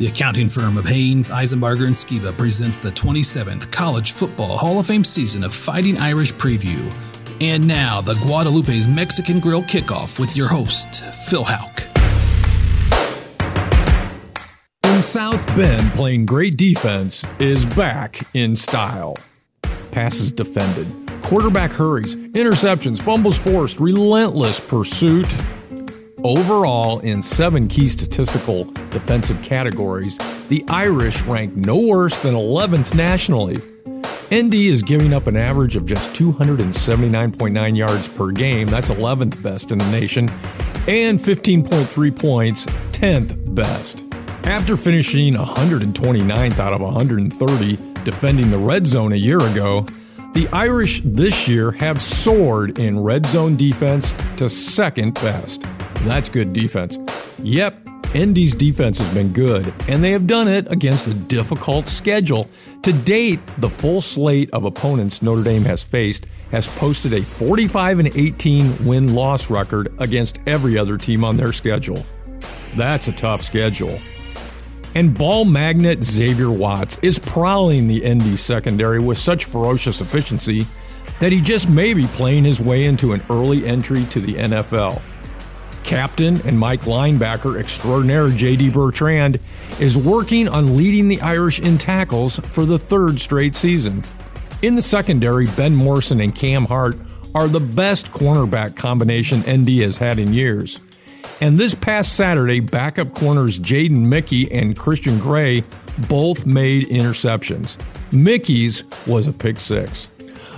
The 0.00 0.06
accounting 0.06 0.48
firm 0.48 0.78
of 0.78 0.86
Haynes, 0.86 1.28
Eisenbarger, 1.28 1.84
and 1.84 1.94
Skiba 1.94 2.34
presents 2.38 2.78
the 2.78 2.88
27th 2.88 3.70
College 3.70 4.12
Football 4.12 4.56
Hall 4.56 4.80
of 4.80 4.86
Fame 4.86 5.04
season 5.04 5.44
of 5.44 5.54
Fighting 5.54 5.98
Irish 5.98 6.32
Preview. 6.32 6.90
And 7.42 7.68
now, 7.68 8.00
the 8.00 8.14
Guadalupe's 8.14 8.86
Mexican 8.86 9.40
Grill 9.40 9.62
kickoff 9.62 10.18
with 10.18 10.34
your 10.38 10.48
host, 10.48 11.04
Phil 11.28 11.44
Houck. 11.44 11.82
In 14.84 15.02
South 15.02 15.46
Bend, 15.48 15.92
playing 15.92 16.24
great 16.24 16.56
defense 16.56 17.22
is 17.38 17.66
back 17.66 18.26
in 18.32 18.56
style. 18.56 19.18
Passes 19.90 20.32
defended, 20.32 20.88
quarterback 21.20 21.72
hurries, 21.72 22.16
interceptions, 22.16 23.02
fumbles 23.02 23.36
forced, 23.36 23.78
relentless 23.78 24.60
pursuit 24.60 25.30
Overall, 26.22 26.98
in 27.00 27.22
seven 27.22 27.66
key 27.66 27.88
statistical 27.88 28.64
defensive 28.90 29.40
categories, 29.42 30.18
the 30.48 30.62
Irish 30.68 31.22
rank 31.22 31.56
no 31.56 31.78
worse 31.78 32.18
than 32.18 32.34
11th 32.34 32.94
nationally. 32.94 33.56
ND 34.32 34.54
is 34.54 34.82
giving 34.82 35.14
up 35.14 35.26
an 35.26 35.36
average 35.36 35.76
of 35.76 35.86
just 35.86 36.12
279.9 36.12 37.76
yards 37.76 38.06
per 38.08 38.32
game, 38.32 38.68
that's 38.68 38.90
11th 38.90 39.42
best 39.42 39.72
in 39.72 39.78
the 39.78 39.90
nation, 39.90 40.28
and 40.86 41.18
15.3 41.18 42.18
points, 42.18 42.66
10th 42.66 43.54
best. 43.54 44.04
After 44.44 44.76
finishing 44.76 45.34
129th 45.34 46.58
out 46.58 46.74
of 46.74 46.82
130 46.82 47.76
defending 48.04 48.50
the 48.50 48.58
red 48.58 48.86
zone 48.86 49.14
a 49.14 49.16
year 49.16 49.40
ago, 49.40 49.86
the 50.34 50.48
Irish 50.52 51.00
this 51.02 51.48
year 51.48 51.70
have 51.72 52.02
soared 52.02 52.78
in 52.78 53.00
red 53.00 53.24
zone 53.24 53.56
defense 53.56 54.14
to 54.36 54.50
second 54.50 55.14
best. 55.14 55.64
That's 56.04 56.28
good 56.28 56.52
defense. 56.52 56.98
Yep, 57.42 57.84
ND's 58.14 58.54
defense 58.54 58.98
has 58.98 59.08
been 59.14 59.32
good, 59.32 59.72
and 59.86 60.02
they 60.02 60.10
have 60.10 60.26
done 60.26 60.48
it 60.48 60.70
against 60.72 61.06
a 61.06 61.14
difficult 61.14 61.88
schedule. 61.88 62.48
To 62.82 62.92
date, 62.92 63.38
the 63.58 63.68
full 63.68 64.00
slate 64.00 64.50
of 64.52 64.64
opponents 64.64 65.22
Notre 65.22 65.44
Dame 65.44 65.64
has 65.64 65.82
faced 65.82 66.26
has 66.50 66.66
posted 66.66 67.12
a 67.12 67.22
45 67.22 68.00
and 68.00 68.16
18 68.16 68.84
win 68.84 69.14
loss 69.14 69.50
record 69.50 69.94
against 69.98 70.40
every 70.46 70.76
other 70.76 70.98
team 70.98 71.22
on 71.22 71.36
their 71.36 71.52
schedule. 71.52 72.04
That's 72.76 73.08
a 73.08 73.12
tough 73.12 73.42
schedule. 73.42 74.00
And 74.96 75.16
ball 75.16 75.44
magnet 75.44 76.02
Xavier 76.02 76.50
Watts 76.50 76.98
is 77.02 77.18
prowling 77.18 77.86
the 77.86 78.02
ND 78.12 78.36
secondary 78.36 78.98
with 78.98 79.18
such 79.18 79.44
ferocious 79.44 80.00
efficiency 80.00 80.66
that 81.20 81.30
he 81.30 81.40
just 81.40 81.68
may 81.68 81.94
be 81.94 82.06
playing 82.06 82.44
his 82.44 82.60
way 82.60 82.86
into 82.86 83.12
an 83.12 83.22
early 83.30 83.66
entry 83.66 84.04
to 84.06 84.20
the 84.20 84.34
NFL. 84.34 85.00
Captain 85.84 86.40
and 86.46 86.58
Mike 86.58 86.82
linebacker 86.82 87.58
extraordinaire 87.58 88.28
J.D. 88.28 88.70
Bertrand 88.70 89.40
is 89.78 89.96
working 89.96 90.48
on 90.48 90.76
leading 90.76 91.08
the 91.08 91.20
Irish 91.20 91.60
in 91.60 91.78
tackles 91.78 92.38
for 92.50 92.64
the 92.64 92.78
third 92.78 93.20
straight 93.20 93.54
season. 93.54 94.04
In 94.62 94.74
the 94.74 94.82
secondary, 94.82 95.46
Ben 95.56 95.74
Morrison 95.74 96.20
and 96.20 96.34
Cam 96.34 96.66
Hart 96.66 96.96
are 97.34 97.48
the 97.48 97.60
best 97.60 98.10
cornerback 98.10 98.76
combination 98.76 99.40
ND 99.40 99.80
has 99.80 99.98
had 99.98 100.18
in 100.18 100.32
years. 100.32 100.78
And 101.40 101.58
this 101.58 101.74
past 101.74 102.16
Saturday, 102.16 102.60
backup 102.60 103.14
corners 103.14 103.58
Jaden 103.58 104.06
Mickey 104.06 104.50
and 104.52 104.76
Christian 104.76 105.18
Gray 105.18 105.64
both 106.08 106.44
made 106.44 106.88
interceptions. 106.88 107.78
Mickey's 108.12 108.84
was 109.06 109.26
a 109.26 109.32
pick 109.32 109.58
six. 109.58 110.10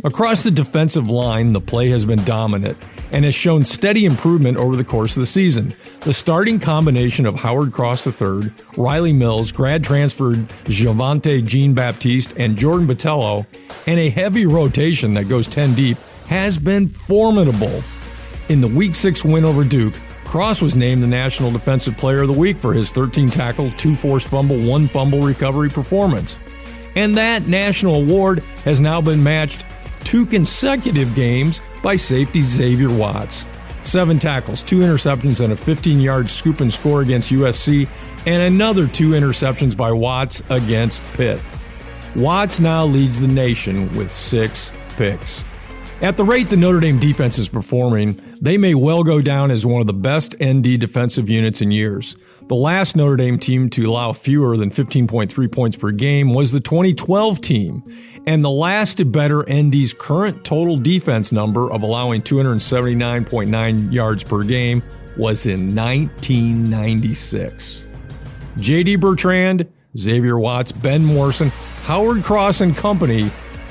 Across 0.02 0.42
the 0.42 0.50
defensive 0.50 1.08
line, 1.08 1.52
the 1.52 1.60
play 1.60 1.90
has 1.90 2.04
been 2.04 2.24
dominant 2.24 2.78
and 3.12 3.24
has 3.24 3.34
shown 3.34 3.64
steady 3.64 4.04
improvement 4.04 4.56
over 4.56 4.74
the 4.74 4.84
course 4.84 5.16
of 5.16 5.20
the 5.20 5.26
season. 5.26 5.74
The 6.00 6.12
starting 6.12 6.58
combination 6.58 7.26
of 7.26 7.34
Howard 7.34 7.72
Cross 7.72 8.06
III, 8.06 8.50
Riley 8.76 9.12
Mills, 9.12 9.52
grad 9.52 9.84
transferred 9.84 10.48
Javontae 10.64 11.46
Jean 11.46 11.74
Baptiste, 11.74 12.34
and 12.36 12.56
Jordan 12.56 12.86
Botelho, 12.86 13.46
and 13.86 14.00
a 14.00 14.10
heavy 14.10 14.46
rotation 14.46 15.14
that 15.14 15.28
goes 15.28 15.46
10 15.46 15.74
deep, 15.74 15.98
has 16.26 16.58
been 16.58 16.88
formidable. 16.88 17.82
In 18.48 18.60
the 18.60 18.68
Week 18.68 18.96
6 18.96 19.24
win 19.24 19.44
over 19.44 19.64
Duke, 19.64 19.94
Cross 20.24 20.62
was 20.62 20.74
named 20.74 21.02
the 21.02 21.06
National 21.06 21.50
Defensive 21.50 21.96
Player 21.98 22.22
of 22.22 22.28
the 22.28 22.38
Week 22.38 22.56
for 22.56 22.72
his 22.72 22.90
13 22.90 23.28
tackle, 23.28 23.70
2 23.72 23.94
forced 23.94 24.28
fumble, 24.28 24.60
1 24.62 24.88
fumble 24.88 25.20
recovery 25.20 25.68
performance. 25.68 26.38
And 26.96 27.16
that 27.16 27.48
national 27.48 27.96
award 27.96 28.44
has 28.64 28.80
now 28.80 29.00
been 29.00 29.22
matched 29.22 29.66
two 30.04 30.26
consecutive 30.26 31.14
games 31.14 31.60
by 31.82 31.96
safety 31.96 32.42
Xavier 32.42 32.90
Watts. 32.90 33.46
Seven 33.82 34.18
tackles, 34.18 34.62
two 34.62 34.78
interceptions, 34.78 35.42
and 35.42 35.52
a 35.52 35.56
15 35.56 36.00
yard 36.00 36.30
scoop 36.30 36.60
and 36.60 36.72
score 36.72 37.00
against 37.02 37.32
USC, 37.32 37.88
and 38.26 38.42
another 38.42 38.86
two 38.86 39.10
interceptions 39.10 39.76
by 39.76 39.90
Watts 39.90 40.42
against 40.50 41.02
Pitt. 41.14 41.42
Watts 42.14 42.60
now 42.60 42.84
leads 42.84 43.20
the 43.20 43.28
nation 43.28 43.90
with 43.96 44.10
six 44.10 44.70
picks. 44.96 45.44
At 46.02 46.16
the 46.16 46.24
rate 46.24 46.48
the 46.48 46.56
Notre 46.56 46.80
Dame 46.80 46.98
defense 46.98 47.38
is 47.38 47.48
performing, 47.48 48.20
they 48.40 48.58
may 48.58 48.74
well 48.74 49.02
go 49.02 49.20
down 49.20 49.50
as 49.50 49.64
one 49.64 49.80
of 49.80 49.86
the 49.86 49.92
best 49.92 50.34
ND 50.42 50.78
defensive 50.78 51.28
units 51.28 51.60
in 51.60 51.70
years. 51.70 52.16
The 52.52 52.56
last 52.56 52.96
Notre 52.96 53.16
Dame 53.16 53.38
team 53.38 53.70
to 53.70 53.84
allow 53.84 54.12
fewer 54.12 54.58
than 54.58 54.68
15.3 54.68 55.50
points 55.50 55.78
per 55.78 55.90
game 55.90 56.34
was 56.34 56.52
the 56.52 56.60
2012 56.60 57.40
team, 57.40 57.82
and 58.26 58.44
the 58.44 58.50
last 58.50 58.98
to 58.98 59.06
better 59.06 59.42
ND's 59.50 59.94
current 59.94 60.44
total 60.44 60.76
defense 60.76 61.32
number 61.32 61.72
of 61.72 61.80
allowing 61.80 62.20
279.9 62.20 63.90
yards 63.90 64.22
per 64.22 64.42
game 64.42 64.82
was 65.16 65.46
in 65.46 65.74
1996. 65.74 67.86
JD 68.58 69.00
Bertrand, 69.00 69.66
Xavier 69.96 70.38
Watts, 70.38 70.72
Ben 70.72 71.02
Morrison, 71.02 71.48
Howard 71.84 72.22
Cross 72.22 72.60
and 72.60 72.76
company 72.76 73.30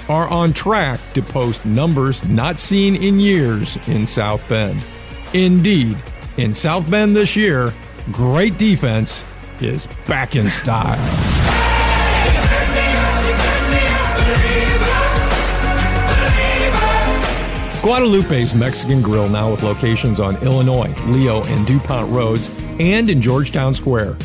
are 0.10 0.28
on 0.30 0.54
track 0.54 1.00
to 1.14 1.22
post 1.22 1.64
numbers 1.68 2.26
not 2.26 2.58
seen 2.58 2.96
in 2.96 3.20
years 3.20 3.78
in 3.88 4.08
South 4.08 4.42
Bend. 4.50 4.84
Indeed, 5.36 6.04
in 6.38 6.56
South 6.56 6.90
Bend 6.90 7.16
this 7.16 7.38
year, 7.38 7.72
great 8.12 8.58
defense 8.58 9.26
is 9.60 9.88
back 10.08 10.36
in 10.36 10.50
style. 10.50 10.98
Guadalupe's 17.84 18.54
Mexican 18.54 19.02
Grill 19.02 19.28
now 19.28 19.50
with 19.50 19.64
locations 19.64 20.20
on 20.20 20.36
Illinois, 20.44 20.94
Leo, 21.08 21.44
and 21.46 21.66
DuPont 21.66 22.12
Roads 22.12 22.52
and 22.80 23.10
in 23.10 23.20
Georgetown 23.20 23.74
Square. 23.74 24.18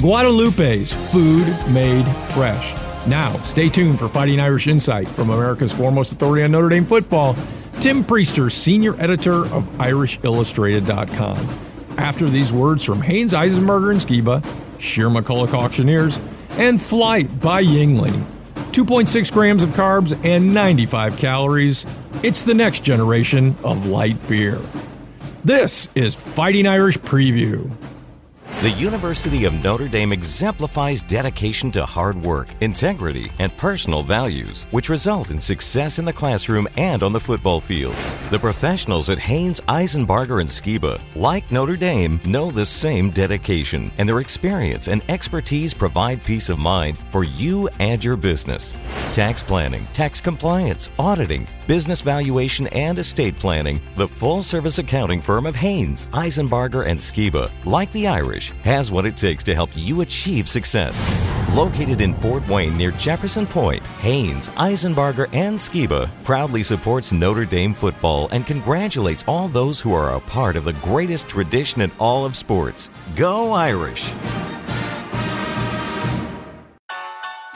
Guadalupe's 0.00 0.92
food 1.12 1.46
made 1.70 2.04
fresh. 2.34 2.74
Now, 3.06 3.36
stay 3.44 3.68
tuned 3.68 4.00
for 4.00 4.08
Fighting 4.08 4.40
Irish 4.40 4.66
Insight 4.66 5.06
from 5.06 5.30
America's 5.30 5.72
foremost 5.72 6.10
authority 6.12 6.42
on 6.42 6.50
Notre 6.50 6.68
Dame 6.68 6.84
football, 6.84 7.36
Tim 7.80 8.02
Prister, 8.02 8.50
senior 8.50 9.00
editor 9.00 9.44
of 9.46 9.64
IrishIllustrated.com. 9.78 11.73
After 11.98 12.28
these 12.28 12.52
words 12.52 12.84
from 12.84 13.02
Haynes 13.02 13.32
Eisenbarger 13.32 13.90
and 13.90 14.00
Skiba, 14.00 14.44
Shearer 14.80 15.10
McCulloch 15.10 15.54
Auctioneers, 15.54 16.18
and 16.50 16.80
Flight 16.80 17.40
by 17.40 17.62
Yuengling, 17.62 18.24
2.6 18.72 19.32
grams 19.32 19.62
of 19.62 19.70
carbs 19.70 20.18
and 20.24 20.52
95 20.52 21.16
calories. 21.16 21.86
It's 22.22 22.42
the 22.42 22.54
next 22.54 22.84
generation 22.84 23.56
of 23.62 23.86
light 23.86 24.28
beer. 24.28 24.60
This 25.44 25.88
is 25.94 26.16
Fighting 26.16 26.66
Irish 26.66 26.98
Preview. 26.98 27.70
The 28.64 28.70
University 28.70 29.44
of 29.44 29.52
Notre 29.62 29.88
Dame 29.88 30.10
exemplifies 30.10 31.02
dedication 31.02 31.70
to 31.72 31.84
hard 31.84 32.16
work, 32.24 32.48
integrity, 32.62 33.30
and 33.38 33.54
personal 33.58 34.02
values, 34.02 34.64
which 34.70 34.88
result 34.88 35.30
in 35.30 35.38
success 35.38 35.98
in 35.98 36.06
the 36.06 36.14
classroom 36.14 36.66
and 36.78 37.02
on 37.02 37.12
the 37.12 37.20
football 37.20 37.60
field. 37.60 37.94
The 38.30 38.38
professionals 38.38 39.10
at 39.10 39.18
Haynes, 39.18 39.60
Eisenbarger, 39.68 40.40
and 40.40 40.48
Skiba, 40.48 40.98
like 41.14 41.52
Notre 41.52 41.76
Dame, 41.76 42.18
know 42.24 42.50
the 42.50 42.64
same 42.64 43.10
dedication, 43.10 43.92
and 43.98 44.08
their 44.08 44.20
experience 44.20 44.88
and 44.88 45.02
expertise 45.10 45.74
provide 45.74 46.24
peace 46.24 46.48
of 46.48 46.58
mind 46.58 46.96
for 47.10 47.22
you 47.22 47.68
and 47.80 48.02
your 48.02 48.16
business. 48.16 48.72
Tax 49.14 49.44
planning, 49.44 49.86
tax 49.92 50.20
compliance, 50.20 50.90
auditing, 50.98 51.46
business 51.68 52.00
valuation, 52.00 52.66
and 52.72 52.98
estate 52.98 53.38
planning, 53.38 53.80
the 53.94 54.08
full 54.08 54.42
service 54.42 54.80
accounting 54.80 55.22
firm 55.22 55.46
of 55.46 55.54
Haynes, 55.54 56.08
Eisenbarger, 56.08 56.84
and 56.84 56.98
Skiba, 56.98 57.48
like 57.64 57.92
the 57.92 58.08
Irish, 58.08 58.50
has 58.64 58.90
what 58.90 59.06
it 59.06 59.16
takes 59.16 59.44
to 59.44 59.54
help 59.54 59.70
you 59.76 60.00
achieve 60.00 60.48
success. 60.48 60.98
Located 61.54 62.00
in 62.00 62.12
Fort 62.12 62.44
Wayne 62.48 62.76
near 62.76 62.90
Jefferson 62.90 63.46
Point, 63.46 63.86
Haynes, 64.00 64.48
Eisenbarger, 64.48 65.28
and 65.32 65.56
Skiba 65.56 66.10
proudly 66.24 66.64
supports 66.64 67.12
Notre 67.12 67.44
Dame 67.44 67.72
football 67.72 68.28
and 68.32 68.44
congratulates 68.44 69.22
all 69.28 69.46
those 69.46 69.80
who 69.80 69.92
are 69.92 70.16
a 70.16 70.20
part 70.22 70.56
of 70.56 70.64
the 70.64 70.72
greatest 70.72 71.28
tradition 71.28 71.82
in 71.82 71.92
all 72.00 72.24
of 72.24 72.34
sports. 72.34 72.90
Go 73.14 73.52
Irish! 73.52 74.12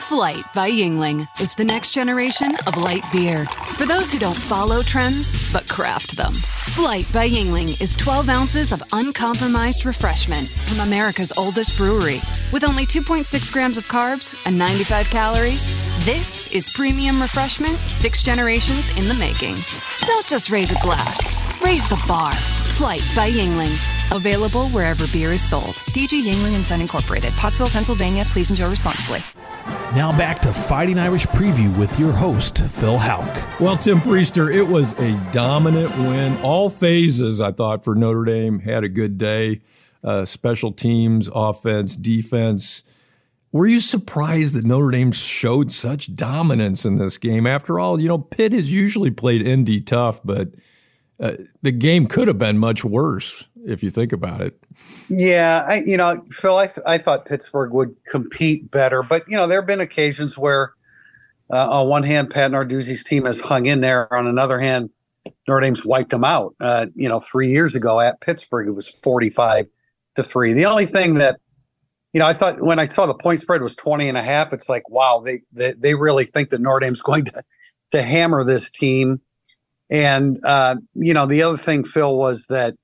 Flight 0.09 0.51
by 0.55 0.71
Yuengling 0.71 1.27
is 1.39 1.53
the 1.53 1.63
next 1.63 1.91
generation 1.91 2.55
of 2.65 2.75
light 2.77 3.03
beer. 3.11 3.45
For 3.77 3.85
those 3.85 4.11
who 4.11 4.17
don't 4.17 4.35
follow 4.35 4.81
trends, 4.81 5.37
but 5.53 5.69
craft 5.69 6.17
them. 6.17 6.33
Flight 6.33 7.05
by 7.13 7.29
Yuengling 7.29 7.79
is 7.79 7.95
12 7.95 8.27
ounces 8.27 8.71
of 8.71 8.81
uncompromised 8.91 9.85
refreshment 9.85 10.49
from 10.49 10.79
America's 10.79 11.31
oldest 11.37 11.77
brewery. 11.77 12.21
With 12.51 12.63
only 12.63 12.87
2.6 12.87 13.53
grams 13.53 13.77
of 13.77 13.87
carbs 13.87 14.33
and 14.47 14.57
95 14.57 15.11
calories, 15.11 15.61
this 16.07 16.51
is 16.55 16.73
premium 16.73 17.21
refreshment 17.21 17.77
six 17.85 18.23
generations 18.23 18.89
in 18.97 19.07
the 19.07 19.13
making. 19.13 19.57
Don't 20.07 20.25
just 20.25 20.49
raise 20.49 20.71
a 20.75 20.81
glass, 20.81 21.37
raise 21.61 21.87
the 21.87 22.03
bar. 22.07 22.33
Flight 22.33 23.05
by 23.15 23.29
Yuengling. 23.29 23.77
Available 24.15 24.69
wherever 24.69 25.05
beer 25.13 25.29
is 25.29 25.47
sold. 25.47 25.75
DG 25.93 26.23
Yuengling 26.23 26.55
and 26.55 26.65
Son 26.65 26.81
Incorporated, 26.81 27.31
Pottsville, 27.33 27.67
Pennsylvania. 27.67 28.23
Please 28.25 28.49
enjoy 28.49 28.71
responsibly. 28.71 29.21
Now 29.95 30.15
back 30.17 30.39
to 30.41 30.53
Fighting 30.53 30.99
Irish 30.99 31.25
Preview 31.27 31.75
with 31.77 31.99
your 31.99 32.11
host, 32.11 32.59
Phil 32.59 32.97
Houck. 32.97 33.59
Well, 33.59 33.75
Tim 33.75 33.99
Prister, 33.99 34.53
it 34.53 34.67
was 34.67 34.93
a 34.99 35.13
dominant 35.31 35.89
win. 35.97 36.37
All 36.43 36.69
phases, 36.69 37.41
I 37.41 37.51
thought, 37.51 37.83
for 37.83 37.95
Notre 37.95 38.23
Dame 38.23 38.59
had 38.59 38.83
a 38.83 38.89
good 38.89 39.17
day. 39.17 39.61
Uh, 40.03 40.25
special 40.25 40.71
teams, 40.71 41.29
offense, 41.33 41.95
defense. 41.95 42.83
Were 43.51 43.65
you 43.65 43.79
surprised 43.79 44.55
that 44.55 44.65
Notre 44.65 44.91
Dame 44.91 45.11
showed 45.11 45.71
such 45.71 46.15
dominance 46.15 46.85
in 46.85 46.97
this 46.97 47.17
game? 47.17 47.47
After 47.47 47.79
all, 47.79 47.99
you 47.99 48.07
know, 48.07 48.19
Pitt 48.19 48.53
has 48.53 48.71
usually 48.71 49.11
played 49.11 49.45
ND 49.45 49.87
tough, 49.87 50.21
but 50.23 50.49
uh, 51.19 51.33
the 51.63 51.71
game 51.71 52.05
could 52.05 52.27
have 52.27 52.37
been 52.37 52.59
much 52.59 52.85
worse 52.85 53.43
if 53.65 53.83
you 53.83 53.89
think 53.89 54.11
about 54.11 54.41
it. 54.41 54.61
Yeah, 55.09 55.65
I, 55.67 55.81
you 55.85 55.97
know, 55.97 56.23
Phil, 56.29 56.57
I, 56.57 56.67
th- 56.67 56.85
I 56.85 56.97
thought 56.97 57.25
Pittsburgh 57.25 57.71
would 57.73 57.95
compete 58.05 58.69
better, 58.71 59.03
but 59.03 59.23
you 59.27 59.37
know, 59.37 59.47
there 59.47 59.59
have 59.59 59.67
been 59.67 59.81
occasions 59.81 60.37
where, 60.37 60.73
uh, 61.51 61.81
on 61.81 61.89
one 61.89 62.03
hand, 62.03 62.29
Pat 62.29 62.51
Narduzzi's 62.51 63.03
team 63.03 63.25
has 63.25 63.39
hung 63.39 63.65
in 63.65 63.81
there. 63.81 64.11
On 64.13 64.27
another 64.27 64.59
hand, 64.59 64.89
Notre 65.47 65.61
Dame's 65.61 65.85
wiped 65.85 66.11
them 66.11 66.23
out. 66.23 66.55
Uh, 66.59 66.87
you 66.95 67.09
know, 67.09 67.19
three 67.19 67.49
years 67.49 67.75
ago 67.75 67.99
at 67.99 68.21
Pittsburgh, 68.21 68.67
it 68.67 68.71
was 68.71 68.87
forty-five 68.87 69.67
to 70.15 70.23
three. 70.23 70.53
The 70.53 70.65
only 70.65 70.85
thing 70.85 71.15
that, 71.15 71.39
you 72.13 72.19
know, 72.19 72.27
I 72.27 72.33
thought 72.33 72.61
when 72.61 72.79
I 72.79 72.87
saw 72.87 73.05
the 73.05 73.13
point 73.13 73.39
spread 73.39 73.61
was 73.61 73.75
20 73.75 74.09
and 74.09 74.17
a 74.17 74.23
half, 74.23 74.53
it's 74.53 74.69
like, 74.69 74.89
wow, 74.89 75.21
they 75.23 75.41
they, 75.51 75.73
they 75.73 75.95
really 75.95 76.25
think 76.25 76.49
that 76.49 76.61
Notre 76.61 76.79
Dame's 76.79 77.01
going 77.01 77.25
to 77.25 77.43
to 77.91 78.03
hammer 78.03 78.43
this 78.43 78.69
team. 78.69 79.21
And 79.89 80.37
uh, 80.45 80.75
you 80.93 81.13
know, 81.13 81.25
the 81.25 81.41
other 81.41 81.57
thing, 81.57 81.83
Phil, 81.83 82.15
was 82.15 82.45
that 82.47 82.75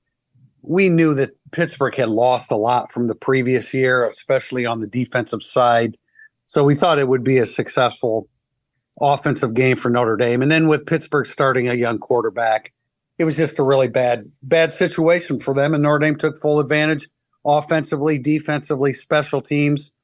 we 0.66 0.88
knew 0.88 1.14
that 1.14 1.30
Pittsburgh 1.52 1.94
had 1.94 2.08
lost 2.08 2.50
a 2.50 2.56
lot 2.56 2.90
from 2.90 3.06
the 3.06 3.14
previous 3.14 3.72
year, 3.72 4.06
especially 4.08 4.66
on 4.66 4.80
the 4.80 4.86
defensive 4.86 5.42
side. 5.42 5.96
So 6.46 6.64
we 6.64 6.74
thought 6.74 6.98
it 6.98 7.08
would 7.08 7.24
be 7.24 7.38
a 7.38 7.46
successful 7.46 8.28
offensive 9.00 9.54
game 9.54 9.76
for 9.76 9.90
Notre 9.90 10.16
Dame. 10.16 10.42
And 10.42 10.50
then 10.50 10.68
with 10.68 10.86
Pittsburgh 10.86 11.26
starting 11.26 11.68
a 11.68 11.74
young 11.74 11.98
quarterback, 11.98 12.72
it 13.18 13.24
was 13.24 13.36
just 13.36 13.58
a 13.58 13.62
really 13.62 13.88
bad, 13.88 14.30
bad 14.42 14.72
situation 14.72 15.40
for 15.40 15.54
them. 15.54 15.74
And 15.74 15.82
Notre 15.82 16.00
Dame 16.00 16.16
took 16.16 16.40
full 16.40 16.60
advantage 16.60 17.08
offensively, 17.44 18.18
defensively, 18.18 18.92
special 18.92 19.40
teams, 19.40 19.94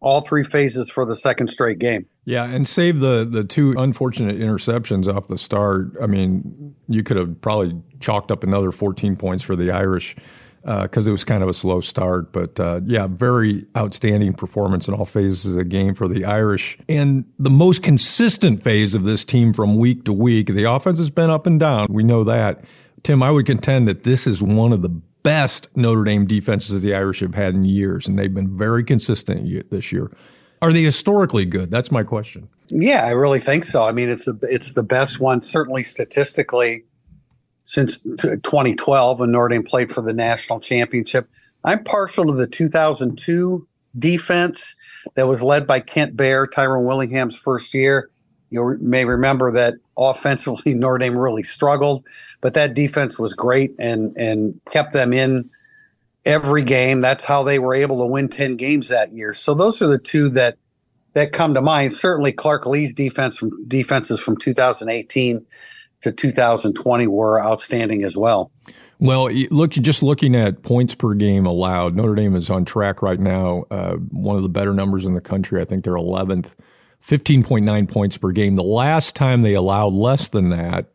all 0.00 0.20
three 0.20 0.44
phases 0.44 0.90
for 0.90 1.04
the 1.04 1.16
second 1.16 1.48
straight 1.48 1.78
game. 1.78 2.06
Yeah, 2.24 2.44
and 2.44 2.66
save 2.66 3.00
the 3.00 3.26
the 3.28 3.44
two 3.44 3.74
unfortunate 3.78 4.38
interceptions 4.38 5.12
off 5.12 5.28
the 5.28 5.38
start. 5.38 5.92
I 6.02 6.06
mean, 6.06 6.74
you 6.88 7.02
could 7.02 7.16
have 7.16 7.40
probably 7.40 7.80
chalked 8.00 8.30
up 8.30 8.42
another 8.42 8.72
14 8.72 9.16
points 9.16 9.44
for 9.44 9.56
the 9.56 9.70
Irish 9.70 10.16
because 10.66 11.06
uh, 11.06 11.10
it 11.10 11.12
was 11.12 11.22
kind 11.22 11.44
of 11.44 11.48
a 11.48 11.54
slow 11.54 11.80
start. 11.80 12.32
But 12.32 12.58
uh, 12.58 12.80
yeah, 12.84 13.06
very 13.06 13.66
outstanding 13.76 14.34
performance 14.34 14.88
in 14.88 14.94
all 14.94 15.04
phases 15.04 15.46
of 15.46 15.54
the 15.54 15.64
game 15.64 15.94
for 15.94 16.08
the 16.08 16.24
Irish. 16.24 16.76
And 16.88 17.24
the 17.38 17.50
most 17.50 17.84
consistent 17.84 18.62
phase 18.62 18.96
of 18.96 19.04
this 19.04 19.24
team 19.24 19.52
from 19.52 19.76
week 19.76 20.04
to 20.06 20.12
week. 20.12 20.48
The 20.48 20.68
offense 20.68 20.98
has 20.98 21.10
been 21.10 21.30
up 21.30 21.46
and 21.46 21.60
down. 21.60 21.86
We 21.88 22.02
know 22.02 22.24
that. 22.24 22.64
Tim, 23.04 23.22
I 23.22 23.30
would 23.30 23.46
contend 23.46 23.86
that 23.86 24.02
this 24.02 24.26
is 24.26 24.42
one 24.42 24.72
of 24.72 24.82
the 24.82 24.90
best 25.26 25.68
Notre 25.74 26.04
Dame 26.04 26.24
defenses 26.24 26.82
the 26.82 26.94
Irish 26.94 27.18
have 27.18 27.34
had 27.34 27.56
in 27.56 27.64
years, 27.64 28.06
and 28.06 28.16
they've 28.16 28.32
been 28.32 28.56
very 28.56 28.84
consistent 28.84 29.70
this 29.70 29.90
year. 29.90 30.12
Are 30.62 30.72
they 30.72 30.82
historically 30.82 31.44
good? 31.44 31.68
That's 31.68 31.90
my 31.90 32.04
question. 32.04 32.48
Yeah, 32.68 33.04
I 33.04 33.10
really 33.10 33.40
think 33.40 33.64
so. 33.64 33.84
I 33.84 33.90
mean, 33.90 34.08
it's 34.08 34.26
the 34.26 34.38
it's 34.42 34.74
the 34.74 34.84
best 34.84 35.18
one, 35.18 35.40
certainly 35.40 35.82
statistically, 35.82 36.84
since 37.64 38.04
2012 38.04 39.18
when 39.18 39.32
Notre 39.32 39.48
Dame 39.48 39.64
played 39.64 39.92
for 39.92 40.00
the 40.00 40.12
national 40.12 40.60
championship. 40.60 41.28
I'm 41.64 41.82
partial 41.82 42.24
to 42.26 42.32
the 42.32 42.46
2002 42.46 43.66
defense 43.98 44.76
that 45.14 45.26
was 45.26 45.42
led 45.42 45.66
by 45.66 45.80
Kent 45.80 46.16
Baer, 46.16 46.46
Tyrone 46.46 46.84
Willingham's 46.84 47.36
first 47.36 47.74
year. 47.74 48.10
You 48.56 48.78
may 48.80 49.04
remember 49.04 49.52
that 49.52 49.74
offensively 49.96 50.74
Notre 50.74 50.98
Dame 50.98 51.16
really 51.16 51.42
struggled, 51.42 52.04
but 52.40 52.54
that 52.54 52.74
defense 52.74 53.18
was 53.18 53.34
great 53.34 53.74
and 53.78 54.16
and 54.16 54.60
kept 54.70 54.92
them 54.92 55.12
in 55.12 55.50
every 56.24 56.62
game. 56.62 57.00
That's 57.00 57.24
how 57.24 57.44
they 57.44 57.58
were 57.58 57.74
able 57.74 58.00
to 58.00 58.06
win 58.06 58.28
10 58.28 58.56
games 58.56 58.88
that 58.88 59.12
year. 59.12 59.32
So 59.32 59.54
those 59.54 59.80
are 59.80 59.86
the 59.86 59.98
two 59.98 60.28
that 60.30 60.58
that 61.14 61.32
come 61.32 61.54
to 61.54 61.62
mind. 61.62 61.92
Certainly 61.92 62.32
Clark 62.32 62.66
Lea's 62.66 62.92
defense 62.92 63.36
from 63.36 63.66
defenses 63.66 64.20
from 64.20 64.36
2018 64.36 65.46
to 66.02 66.12
2020 66.12 67.06
were 67.06 67.42
outstanding 67.42 68.04
as 68.04 68.16
well. 68.16 68.50
Well, 68.98 69.30
look, 69.50 69.72
just 69.72 70.02
looking 70.02 70.34
at 70.34 70.62
points 70.62 70.94
per 70.94 71.14
game 71.14 71.44
allowed, 71.44 71.94
Notre 71.94 72.14
Dame 72.14 72.34
is 72.34 72.48
on 72.48 72.64
track 72.64 73.02
right 73.02 73.20
now. 73.20 73.64
Uh, 73.70 73.94
one 73.94 74.36
of 74.36 74.42
the 74.42 74.48
better 74.48 74.72
numbers 74.72 75.04
in 75.04 75.14
the 75.14 75.20
country. 75.20 75.60
I 75.60 75.64
think 75.64 75.84
they're 75.84 75.94
11th, 75.94 76.54
15.9 77.06 77.90
points 77.90 78.18
per 78.18 78.32
game. 78.32 78.56
The 78.56 78.62
last 78.62 79.14
time 79.14 79.42
they 79.42 79.54
allowed 79.54 79.92
less 79.92 80.28
than 80.28 80.48
that 80.50 80.86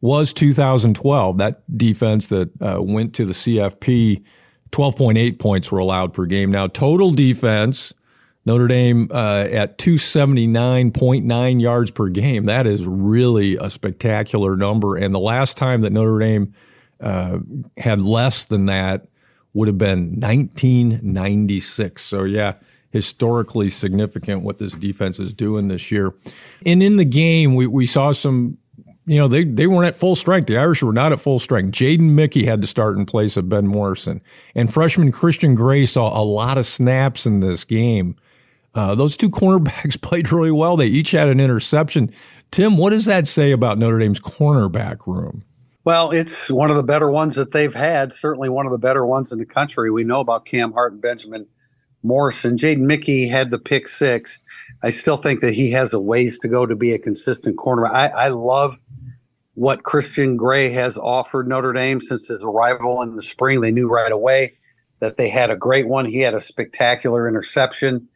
was 0.00 0.32
2012. 0.32 1.38
That 1.38 1.62
defense 1.76 2.26
that 2.28 2.50
uh, 2.60 2.82
went 2.82 3.14
to 3.14 3.24
the 3.24 3.32
CFP 3.32 4.24
12.8 4.72 5.38
points 5.38 5.70
were 5.70 5.78
allowed 5.78 6.12
per 6.12 6.26
game. 6.26 6.50
Now, 6.50 6.66
total 6.66 7.12
defense, 7.12 7.94
Notre 8.44 8.66
Dame 8.68 9.08
uh, 9.12 9.46
at 9.50 9.78
279.9 9.78 11.60
yards 11.60 11.90
per 11.90 12.08
game. 12.08 12.46
That 12.46 12.66
is 12.66 12.86
really 12.86 13.56
a 13.56 13.70
spectacular 13.70 14.56
number. 14.56 14.96
And 14.96 15.14
the 15.14 15.20
last 15.20 15.56
time 15.56 15.82
that 15.82 15.92
Notre 15.92 16.18
Dame 16.18 16.52
uh, 17.00 17.38
had 17.76 18.00
less 18.00 18.44
than 18.44 18.66
that 18.66 19.06
would 19.52 19.68
have 19.68 19.78
been 19.78 20.20
1996. 20.20 22.02
So, 22.02 22.24
yeah, 22.24 22.54
historically 22.90 23.70
significant 23.70 24.42
what 24.42 24.58
this 24.58 24.74
defense 24.74 25.18
is 25.18 25.32
doing 25.32 25.68
this 25.68 25.90
year. 25.90 26.12
And 26.66 26.82
in 26.82 26.96
the 26.96 27.04
game, 27.04 27.54
we, 27.54 27.66
we 27.66 27.86
saw 27.86 28.12
some 28.12 28.58
you 29.06 29.16
know, 29.16 29.26
they, 29.26 29.42
they 29.42 29.66
weren't 29.66 29.88
at 29.88 29.96
full 29.96 30.14
strength. 30.14 30.46
The 30.46 30.56
Irish 30.56 30.84
were 30.84 30.92
not 30.92 31.12
at 31.12 31.18
full 31.18 31.40
strength. 31.40 31.72
Jaden 31.72 32.12
Mickey 32.12 32.44
had 32.44 32.60
to 32.60 32.68
start 32.68 32.96
in 32.96 33.06
place 33.06 33.36
of 33.36 33.48
Ben 33.48 33.66
Morrison. 33.66 34.20
And 34.54 34.72
freshman 34.72 35.10
Christian 35.10 35.56
Gray 35.56 35.84
saw 35.84 36.16
a 36.16 36.22
lot 36.22 36.58
of 36.58 36.64
snaps 36.64 37.26
in 37.26 37.40
this 37.40 37.64
game. 37.64 38.14
Uh, 38.72 38.94
those 38.94 39.16
two 39.16 39.28
cornerbacks 39.30 40.00
played 40.00 40.30
really 40.30 40.52
well. 40.52 40.76
They 40.76 40.86
each 40.86 41.10
had 41.10 41.28
an 41.28 41.40
interception. 41.40 42.12
Tim, 42.52 42.76
what 42.76 42.90
does 42.90 43.06
that 43.06 43.26
say 43.26 43.50
about 43.50 43.78
Notre 43.78 43.98
Dame's 43.98 44.20
cornerback 44.20 45.06
room? 45.08 45.44
Well, 45.82 46.12
it's 46.12 46.48
one 46.48 46.70
of 46.70 46.76
the 46.76 46.84
better 46.84 47.10
ones 47.10 47.34
that 47.34 47.52
they've 47.52 47.74
had. 47.74 48.12
Certainly 48.12 48.50
one 48.50 48.66
of 48.66 48.72
the 48.72 48.78
better 48.78 49.04
ones 49.04 49.32
in 49.32 49.38
the 49.38 49.46
country. 49.46 49.90
We 49.90 50.04
know 50.04 50.20
about 50.20 50.44
Cam 50.44 50.72
Hart 50.72 50.92
and 50.92 51.00
Benjamin 51.00 51.46
Morrison. 52.02 52.56
Jaden 52.56 52.78
Mickey 52.80 53.28
had 53.28 53.50
the 53.50 53.58
pick 53.58 53.88
six. 53.88 54.38
I 54.82 54.90
still 54.90 55.16
think 55.16 55.40
that 55.40 55.54
he 55.54 55.70
has 55.72 55.92
a 55.92 56.00
ways 56.00 56.38
to 56.40 56.48
go 56.48 56.66
to 56.66 56.76
be 56.76 56.92
a 56.92 56.98
consistent 56.98 57.58
corner. 57.58 57.86
I, 57.86 58.08
I 58.08 58.28
love 58.28 58.78
what 59.54 59.82
Christian 59.82 60.36
Gray 60.36 60.70
has 60.70 60.96
offered 60.96 61.48
Notre 61.48 61.72
Dame 61.72 62.00
since 62.00 62.28
his 62.28 62.42
arrival 62.42 63.02
in 63.02 63.16
the 63.16 63.22
spring. 63.22 63.60
They 63.60 63.72
knew 63.72 63.88
right 63.88 64.12
away 64.12 64.54
that 65.00 65.16
they 65.16 65.28
had 65.28 65.50
a 65.50 65.56
great 65.56 65.88
one. 65.88 66.06
He 66.06 66.20
had 66.20 66.34
a 66.34 66.40
spectacular 66.40 67.28
interception. 67.28 68.08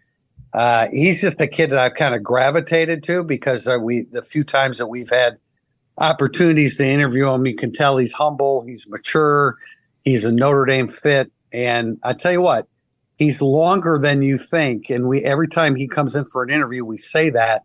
Uh, 0.53 0.87
he's 0.93 1.21
just 1.21 1.41
a 1.41 1.47
kid 1.47 1.71
that 1.71 1.79
I've 1.79 1.95
kind 1.95 2.15
of 2.15 2.23
gravitated 2.23 3.03
to 3.05 3.25
because 3.25 3.67
uh, 3.67 3.79
we 3.81 4.03
the 4.03 4.23
few 4.23 4.45
times 4.45 4.79
that 4.79 4.87
we've 4.87 5.11
had 5.11 5.39
opportunities 5.99 6.77
to 6.77 6.87
interview 6.87 7.29
him, 7.31 7.47
you 7.47 7.57
can 7.57 7.73
tell 7.73 7.97
he's 7.97 8.13
humble, 8.13 8.63
he's 8.63 8.89
mature, 8.89 9.57
he's 10.05 10.25
a 10.25 10.33
Notre 10.33 10.65
Dame 10.65 10.89
fit, 10.89 11.33
and 11.53 11.99
I 12.05 12.13
tell 12.13 12.33
you 12.33 12.41
what, 12.41 12.69
he's 13.17 13.43
longer 13.43 13.99
than 14.01 14.23
you 14.23 14.39
think. 14.39 14.91
And 14.91 15.09
we 15.09 15.23
every 15.25 15.49
time 15.49 15.77
he 15.77 15.89
comes 15.89 16.15
in 16.15 16.25
for 16.27 16.43
an 16.43 16.51
interview, 16.51 16.85
we 16.85 16.99
say 16.99 17.31
that 17.31 17.63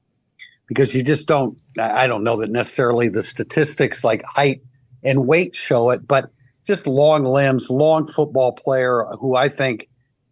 because 0.68 0.94
you 0.96 1.04
just 1.04 1.28
don't 1.28 1.56
I 1.80 2.08
don't 2.08 2.24
know 2.24 2.40
that 2.42 2.52
necessarily 2.52 3.10
the 3.10 3.24
statistics 3.24 4.04
like 4.04 4.24
height 4.26 4.62
and 5.04 5.28
weight 5.28 5.56
show 5.56 5.92
it, 5.92 6.08
but 6.08 6.32
just 6.68 6.88
long 6.88 7.26
limbs, 7.26 7.70
long 7.70 8.08
football 8.08 8.54
player 8.54 9.06
who 9.20 9.36
I 9.36 9.50
think 9.50 9.90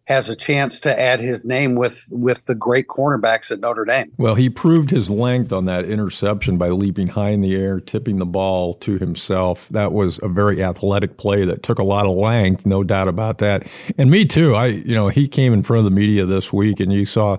has 0.08 0.30
a 0.30 0.34
chance 0.34 0.80
to 0.80 1.00
add 1.00 1.20
his 1.20 1.44
name 1.44 1.74
with 1.74 2.06
with 2.10 2.46
the 2.46 2.54
great 2.54 2.88
cornerbacks 2.88 3.50
at 3.50 3.60
Notre 3.60 3.84
Dame. 3.84 4.10
Well, 4.16 4.36
he 4.36 4.48
proved 4.48 4.88
his 4.88 5.10
length 5.10 5.52
on 5.52 5.66
that 5.66 5.84
interception 5.84 6.56
by 6.56 6.70
leaping 6.70 7.08
high 7.08 7.30
in 7.30 7.42
the 7.42 7.54
air, 7.54 7.78
tipping 7.78 8.16
the 8.16 8.24
ball 8.24 8.72
to 8.76 8.96
himself. 8.98 9.68
That 9.68 9.92
was 9.92 10.18
a 10.22 10.28
very 10.28 10.64
athletic 10.64 11.18
play 11.18 11.44
that 11.44 11.62
took 11.62 11.78
a 11.78 11.84
lot 11.84 12.06
of 12.06 12.16
length, 12.16 12.64
no 12.64 12.82
doubt 12.82 13.06
about 13.06 13.36
that. 13.38 13.70
And 13.98 14.10
me 14.10 14.24
too. 14.24 14.54
I, 14.54 14.66
you 14.68 14.94
know, 14.94 15.08
he 15.08 15.28
came 15.28 15.52
in 15.52 15.62
front 15.62 15.80
of 15.80 15.84
the 15.84 15.90
media 15.90 16.24
this 16.24 16.54
week, 16.54 16.80
and 16.80 16.90
you 16.90 17.04
saw, 17.04 17.36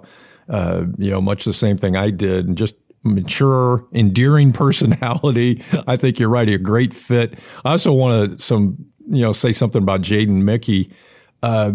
uh, 0.48 0.86
you 1.00 1.10
know, 1.10 1.22
much 1.22 1.46
the 1.46 1.54
same 1.54 1.76
thing 1.76 1.96
I 1.96 2.12
did, 2.12 2.48
and 2.48 2.56
just 2.56 2.76
mature, 3.04 3.88
endearing 3.94 4.52
personality. 4.54 5.64
I 5.88 5.98
think 5.98 6.20
you're 6.20 6.30
right. 6.30 6.48
A 6.48 6.60
great 6.60 6.94
fit. 6.94 7.40
I 7.66 7.72
also 7.72 7.94
want 7.94 8.32
to 8.32 8.38
some, 8.38 8.86
you 9.08 9.24
know, 9.24 9.32
say 9.32 9.54
something 9.54 9.82
about 9.82 10.02
Jaden 10.02 10.44
Mickey. 10.44 10.94
Uh, 11.42 11.72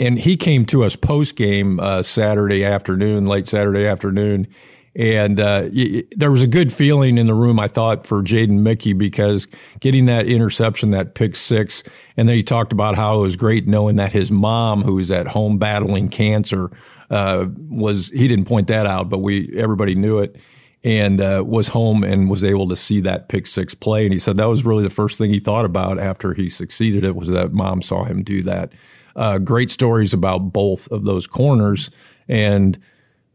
and 0.00 0.18
he 0.18 0.36
came 0.36 0.64
to 0.66 0.84
us 0.84 0.96
post 0.96 1.36
game 1.36 1.80
uh, 1.80 2.02
Saturday 2.02 2.64
afternoon, 2.64 3.26
late 3.26 3.48
Saturday 3.48 3.86
afternoon, 3.86 4.46
and 4.94 5.38
uh, 5.38 5.68
y- 5.72 6.04
there 6.12 6.30
was 6.30 6.42
a 6.42 6.48
good 6.48 6.72
feeling 6.72 7.18
in 7.18 7.26
the 7.26 7.34
room, 7.34 7.60
I 7.60 7.68
thought, 7.68 8.06
for 8.06 8.22
Jaden 8.22 8.60
Mickey 8.60 8.92
because 8.92 9.46
getting 9.80 10.06
that 10.06 10.26
interception, 10.26 10.90
that 10.90 11.14
pick 11.14 11.36
six, 11.36 11.82
and 12.16 12.28
then 12.28 12.36
he 12.36 12.42
talked 12.42 12.72
about 12.72 12.96
how 12.96 13.18
it 13.18 13.22
was 13.22 13.36
great 13.36 13.68
knowing 13.68 13.96
that 13.96 14.12
his 14.12 14.30
mom, 14.30 14.82
who 14.82 14.96
was 14.96 15.10
at 15.10 15.28
home 15.28 15.58
battling 15.58 16.08
cancer, 16.08 16.70
uh, 17.10 17.46
was 17.68 18.10
he 18.10 18.28
didn't 18.28 18.46
point 18.46 18.66
that 18.68 18.86
out, 18.86 19.08
but 19.08 19.18
we 19.18 19.52
everybody 19.56 19.94
knew 19.94 20.18
it. 20.18 20.36
And 20.84 21.20
uh, 21.20 21.42
was 21.44 21.68
home 21.68 22.04
and 22.04 22.30
was 22.30 22.44
able 22.44 22.68
to 22.68 22.76
see 22.76 23.00
that 23.00 23.28
pick 23.28 23.48
six 23.48 23.74
play, 23.74 24.04
and 24.04 24.12
he 24.12 24.18
said 24.20 24.36
that 24.36 24.48
was 24.48 24.64
really 24.64 24.84
the 24.84 24.90
first 24.90 25.18
thing 25.18 25.28
he 25.30 25.40
thought 25.40 25.64
about 25.64 25.98
after 25.98 26.34
he 26.34 26.48
succeeded. 26.48 27.02
It 27.02 27.16
was 27.16 27.28
that 27.28 27.52
mom 27.52 27.82
saw 27.82 28.04
him 28.04 28.22
do 28.22 28.42
that. 28.44 28.72
Uh, 29.18 29.36
great 29.38 29.68
stories 29.68 30.12
about 30.12 30.52
both 30.52 30.86
of 30.92 31.04
those 31.04 31.26
corners, 31.26 31.90
and 32.28 32.78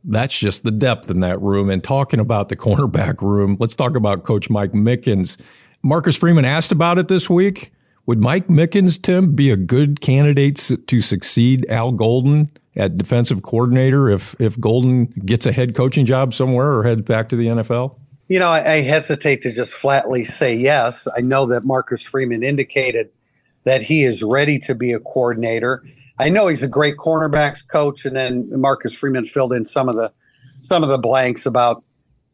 that's 0.05 0.39
just 0.39 0.63
the 0.63 0.71
depth 0.71 1.09
in 1.09 1.19
that 1.19 1.41
room. 1.41 1.69
And 1.69 1.83
talking 1.83 2.21
about 2.21 2.47
the 2.47 2.55
cornerback 2.55 3.21
room, 3.21 3.57
let's 3.59 3.75
talk 3.75 3.97
about 3.97 4.23
Coach 4.23 4.49
Mike 4.49 4.71
Mickens. 4.71 5.37
Marcus 5.83 6.15
Freeman 6.15 6.45
asked 6.45 6.71
about 6.71 6.97
it 6.97 7.09
this 7.09 7.29
week. 7.29 7.73
Would 8.05 8.19
Mike 8.19 8.47
Mickens, 8.47 9.01
Tim, 9.01 9.35
be 9.35 9.51
a 9.51 9.57
good 9.57 9.99
candidate 9.99 10.55
to 10.87 11.01
succeed 11.01 11.65
Al 11.69 11.91
Golden 11.91 12.49
at 12.77 12.97
defensive 12.97 13.43
coordinator 13.43 14.09
if 14.09 14.35
if 14.39 14.57
Golden 14.57 15.07
gets 15.25 15.45
a 15.45 15.51
head 15.51 15.75
coaching 15.75 16.05
job 16.05 16.33
somewhere 16.33 16.71
or 16.71 16.83
heads 16.83 17.01
back 17.01 17.27
to 17.29 17.35
the 17.35 17.47
NFL? 17.47 17.95
You 18.29 18.39
know, 18.39 18.47
I, 18.47 18.71
I 18.71 18.81
hesitate 18.81 19.41
to 19.41 19.51
just 19.51 19.73
flatly 19.73 20.23
say 20.23 20.55
yes. 20.55 21.09
I 21.17 21.19
know 21.19 21.45
that 21.47 21.65
Marcus 21.65 22.03
Freeman 22.03 22.41
indicated– 22.41 23.09
that 23.63 23.81
he 23.81 24.03
is 24.03 24.21
ready 24.21 24.59
to 24.59 24.75
be 24.75 24.91
a 24.91 24.99
coordinator. 24.99 25.83
I 26.19 26.29
know 26.29 26.47
he's 26.47 26.63
a 26.63 26.67
great 26.67 26.97
cornerbacks 26.97 27.67
coach, 27.67 28.05
and 28.05 28.15
then 28.15 28.49
Marcus 28.59 28.93
Freeman 28.93 29.25
filled 29.25 29.53
in 29.53 29.65
some 29.65 29.89
of 29.89 29.95
the 29.95 30.11
some 30.59 30.83
of 30.83 30.89
the 30.89 30.97
blanks 30.97 31.45
about 31.45 31.83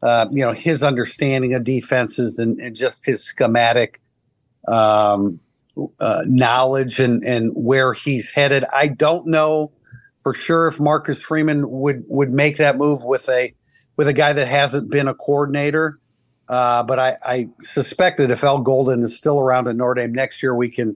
uh, 0.01 0.27
you 0.31 0.41
know 0.41 0.53
his 0.53 0.83
understanding 0.83 1.53
of 1.53 1.63
defenses 1.63 2.37
and, 2.39 2.59
and 2.59 2.75
just 2.75 3.05
his 3.05 3.23
schematic 3.23 4.01
um, 4.67 5.39
uh, 5.99 6.23
knowledge 6.25 6.99
and 6.99 7.23
and 7.23 7.51
where 7.53 7.93
he's 7.93 8.29
headed. 8.29 8.65
I 8.73 8.87
don't 8.87 9.27
know 9.27 9.71
for 10.21 10.33
sure 10.33 10.67
if 10.67 10.79
Marcus 10.79 11.21
Freeman 11.21 11.69
would 11.69 12.03
would 12.07 12.31
make 12.31 12.57
that 12.57 12.77
move 12.77 13.03
with 13.03 13.29
a 13.29 13.53
with 13.97 14.07
a 14.07 14.13
guy 14.13 14.33
that 14.33 14.47
hasn't 14.47 14.89
been 14.89 15.07
a 15.07 15.13
coordinator. 15.13 15.99
Uh, 16.47 16.81
but 16.81 16.97
I, 16.97 17.17
I 17.23 17.49
suspect 17.59 18.17
that 18.17 18.31
if 18.31 18.43
Al 18.43 18.59
Golden 18.59 19.03
is 19.03 19.15
still 19.15 19.39
around 19.39 19.67
at 19.67 19.75
Notre 19.75 20.01
Dame 20.01 20.13
next 20.13 20.41
year, 20.41 20.55
we 20.55 20.69
can 20.69 20.95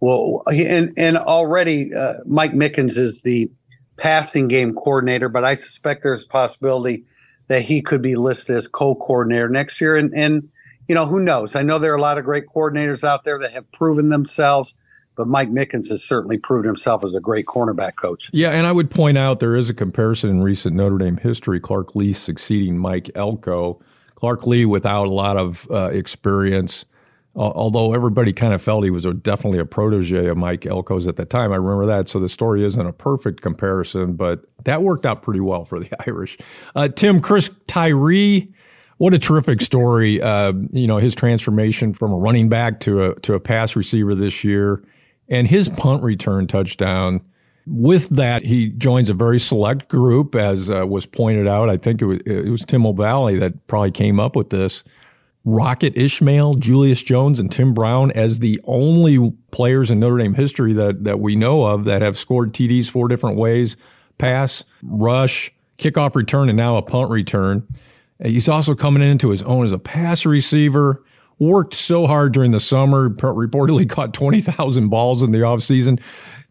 well, 0.00 0.42
and 0.46 0.90
and 0.96 1.16
already 1.16 1.92
uh, 1.94 2.14
Mike 2.26 2.52
Mickens 2.52 2.96
is 2.96 3.22
the 3.22 3.50
passing 3.96 4.48
game 4.48 4.74
coordinator, 4.74 5.28
but 5.28 5.44
I 5.44 5.54
suspect 5.54 6.02
there's 6.02 6.24
a 6.24 6.28
possibility 6.28 7.04
that 7.48 7.62
he 7.62 7.82
could 7.82 8.02
be 8.02 8.14
listed 8.14 8.56
as 8.56 8.68
co-coordinator 8.68 9.48
next 9.48 9.80
year. 9.80 9.96
And 9.96 10.12
and 10.14 10.48
you 10.86 10.94
know 10.94 11.06
who 11.06 11.20
knows? 11.20 11.56
I 11.56 11.62
know 11.62 11.78
there 11.78 11.92
are 11.92 11.96
a 11.96 12.00
lot 12.00 12.18
of 12.18 12.24
great 12.24 12.44
coordinators 12.46 13.04
out 13.04 13.24
there 13.24 13.38
that 13.40 13.52
have 13.52 13.70
proven 13.72 14.08
themselves, 14.08 14.74
but 15.16 15.26
Mike 15.26 15.50
Mickens 15.50 15.88
has 15.88 16.02
certainly 16.02 16.38
proved 16.38 16.66
himself 16.66 17.02
as 17.02 17.14
a 17.14 17.20
great 17.20 17.46
cornerback 17.46 17.96
coach. 17.96 18.30
Yeah, 18.32 18.50
and 18.50 18.66
I 18.66 18.72
would 18.72 18.90
point 18.90 19.18
out 19.18 19.40
there 19.40 19.56
is 19.56 19.68
a 19.68 19.74
comparison 19.74 20.30
in 20.30 20.42
recent 20.42 20.76
Notre 20.76 20.98
Dame 20.98 21.16
history: 21.16 21.58
Clark 21.58 21.96
Lea 21.96 22.12
succeeding 22.12 22.78
Mike 22.78 23.10
Elko. 23.14 23.80
Clark 24.14 24.46
Lea, 24.48 24.64
without 24.64 25.06
a 25.06 25.10
lot 25.10 25.36
of 25.36 25.68
uh, 25.70 25.90
experience 25.90 26.84
although 27.38 27.94
everybody 27.94 28.32
kind 28.32 28.52
of 28.52 28.60
felt 28.60 28.82
he 28.82 28.90
was 28.90 29.04
a, 29.04 29.14
definitely 29.14 29.60
a 29.60 29.64
protege 29.64 30.26
of 30.26 30.36
Mike 30.36 30.62
Elko's 30.62 31.06
at 31.06 31.16
the 31.16 31.24
time. 31.24 31.52
I 31.52 31.56
remember 31.56 31.86
that. 31.86 32.08
So 32.08 32.18
the 32.18 32.28
story 32.28 32.64
isn't 32.64 32.84
a 32.86 32.92
perfect 32.92 33.42
comparison, 33.42 34.14
but 34.14 34.44
that 34.64 34.82
worked 34.82 35.06
out 35.06 35.22
pretty 35.22 35.40
well 35.40 35.64
for 35.64 35.78
the 35.78 35.88
Irish. 36.06 36.36
Uh, 36.74 36.88
Tim, 36.88 37.20
Chris 37.20 37.50
Tyree, 37.68 38.52
what 38.96 39.14
a 39.14 39.18
terrific 39.18 39.60
story. 39.60 40.20
Uh, 40.20 40.52
you 40.72 40.88
know, 40.88 40.96
his 40.96 41.14
transformation 41.14 41.94
from 41.94 42.12
a 42.12 42.16
running 42.16 42.48
back 42.48 42.80
to 42.80 43.02
a, 43.02 43.20
to 43.20 43.34
a 43.34 43.40
pass 43.40 43.76
receiver 43.76 44.16
this 44.16 44.42
year 44.42 44.82
and 45.28 45.46
his 45.46 45.68
punt 45.68 46.02
return 46.02 46.48
touchdown. 46.48 47.20
With 47.70 48.08
that, 48.08 48.46
he 48.46 48.70
joins 48.70 49.10
a 49.10 49.14
very 49.14 49.38
select 49.38 49.88
group, 49.88 50.34
as 50.34 50.70
uh, 50.70 50.86
was 50.86 51.04
pointed 51.04 51.46
out. 51.46 51.68
I 51.68 51.76
think 51.76 52.00
it 52.00 52.06
was, 52.06 52.18
it 52.24 52.50
was 52.50 52.64
Tim 52.64 52.86
O'Malley 52.86 53.36
that 53.38 53.66
probably 53.66 53.90
came 53.90 54.18
up 54.18 54.34
with 54.34 54.48
this 54.48 54.82
Rocket 55.48 55.96
Ismail, 55.96 56.54
Julius 56.54 57.02
Jones, 57.02 57.40
and 57.40 57.50
Tim 57.50 57.72
Brown 57.72 58.10
as 58.12 58.40
the 58.40 58.60
only 58.64 59.32
players 59.50 59.90
in 59.90 59.98
Notre 59.98 60.18
Dame 60.18 60.34
history 60.34 60.74
that, 60.74 61.04
that 61.04 61.20
we 61.20 61.36
know 61.36 61.64
of 61.64 61.86
that 61.86 62.02
have 62.02 62.18
scored 62.18 62.52
TDs 62.52 62.90
four 62.90 63.08
different 63.08 63.38
ways 63.38 63.74
pass, 64.18 64.66
rush, 64.82 65.50
kickoff 65.78 66.14
return, 66.14 66.50
and 66.50 66.56
now 66.58 66.76
a 66.76 66.82
punt 66.82 67.10
return. 67.10 67.66
He's 68.22 68.46
also 68.46 68.74
coming 68.74 69.02
into 69.02 69.30
his 69.30 69.42
own 69.44 69.64
as 69.64 69.72
a 69.72 69.78
pass 69.78 70.26
receiver. 70.26 71.02
Worked 71.38 71.72
so 71.72 72.06
hard 72.06 72.32
during 72.34 72.50
the 72.50 72.60
summer, 72.60 73.08
reportedly 73.08 73.88
caught 73.88 74.12
20,000 74.12 74.88
balls 74.88 75.22
in 75.22 75.32
the 75.32 75.38
offseason. 75.38 75.98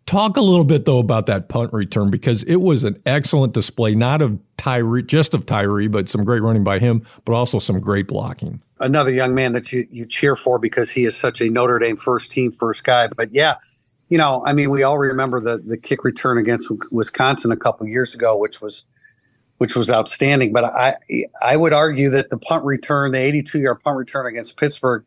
Talk 0.07 0.37
a 0.37 0.41
little 0.41 0.63
bit 0.63 0.85
though 0.85 0.99
about 0.99 1.25
that 1.25 1.49
punt 1.49 1.73
return 1.73 2.09
because 2.09 2.41
it 2.43 2.55
was 2.55 2.85
an 2.85 2.99
excellent 3.05 3.53
display, 3.53 3.93
not 3.93 4.21
of 4.21 4.39
Tyree, 4.55 5.03
just 5.03 5.33
of 5.33 5.45
Tyree, 5.45 5.89
but 5.89 6.07
some 6.07 6.23
great 6.23 6.41
running 6.41 6.63
by 6.63 6.79
him, 6.79 7.05
but 7.25 7.33
also 7.33 7.59
some 7.59 7.81
great 7.81 8.07
blocking. 8.07 8.61
Another 8.79 9.11
young 9.11 9.35
man 9.35 9.51
that 9.51 9.73
you, 9.73 9.85
you 9.91 10.05
cheer 10.05 10.37
for 10.37 10.59
because 10.59 10.89
he 10.89 11.03
is 11.03 11.13
such 11.17 11.41
a 11.41 11.49
Notre 11.49 11.77
Dame 11.77 11.97
first 11.97 12.31
team, 12.31 12.53
first 12.53 12.85
guy. 12.85 13.07
But 13.07 13.33
yeah, 13.33 13.55
you 14.07 14.17
know, 14.17 14.41
I 14.45 14.53
mean, 14.53 14.69
we 14.69 14.81
all 14.81 14.97
remember 14.97 15.41
the 15.41 15.57
the 15.57 15.77
kick 15.77 16.05
return 16.05 16.37
against 16.37 16.71
Wisconsin 16.89 17.51
a 17.51 17.57
couple 17.57 17.85
years 17.85 18.15
ago, 18.15 18.37
which 18.37 18.61
was 18.61 18.85
which 19.57 19.75
was 19.75 19.89
outstanding. 19.89 20.53
But 20.53 20.63
I 20.63 20.95
I 21.41 21.57
would 21.57 21.73
argue 21.73 22.09
that 22.11 22.29
the 22.29 22.37
punt 22.37 22.63
return, 22.63 23.11
the 23.11 23.19
82 23.19 23.59
yard 23.59 23.83
punt 23.83 23.97
return 23.97 24.25
against 24.25 24.55
Pittsburgh, 24.55 25.03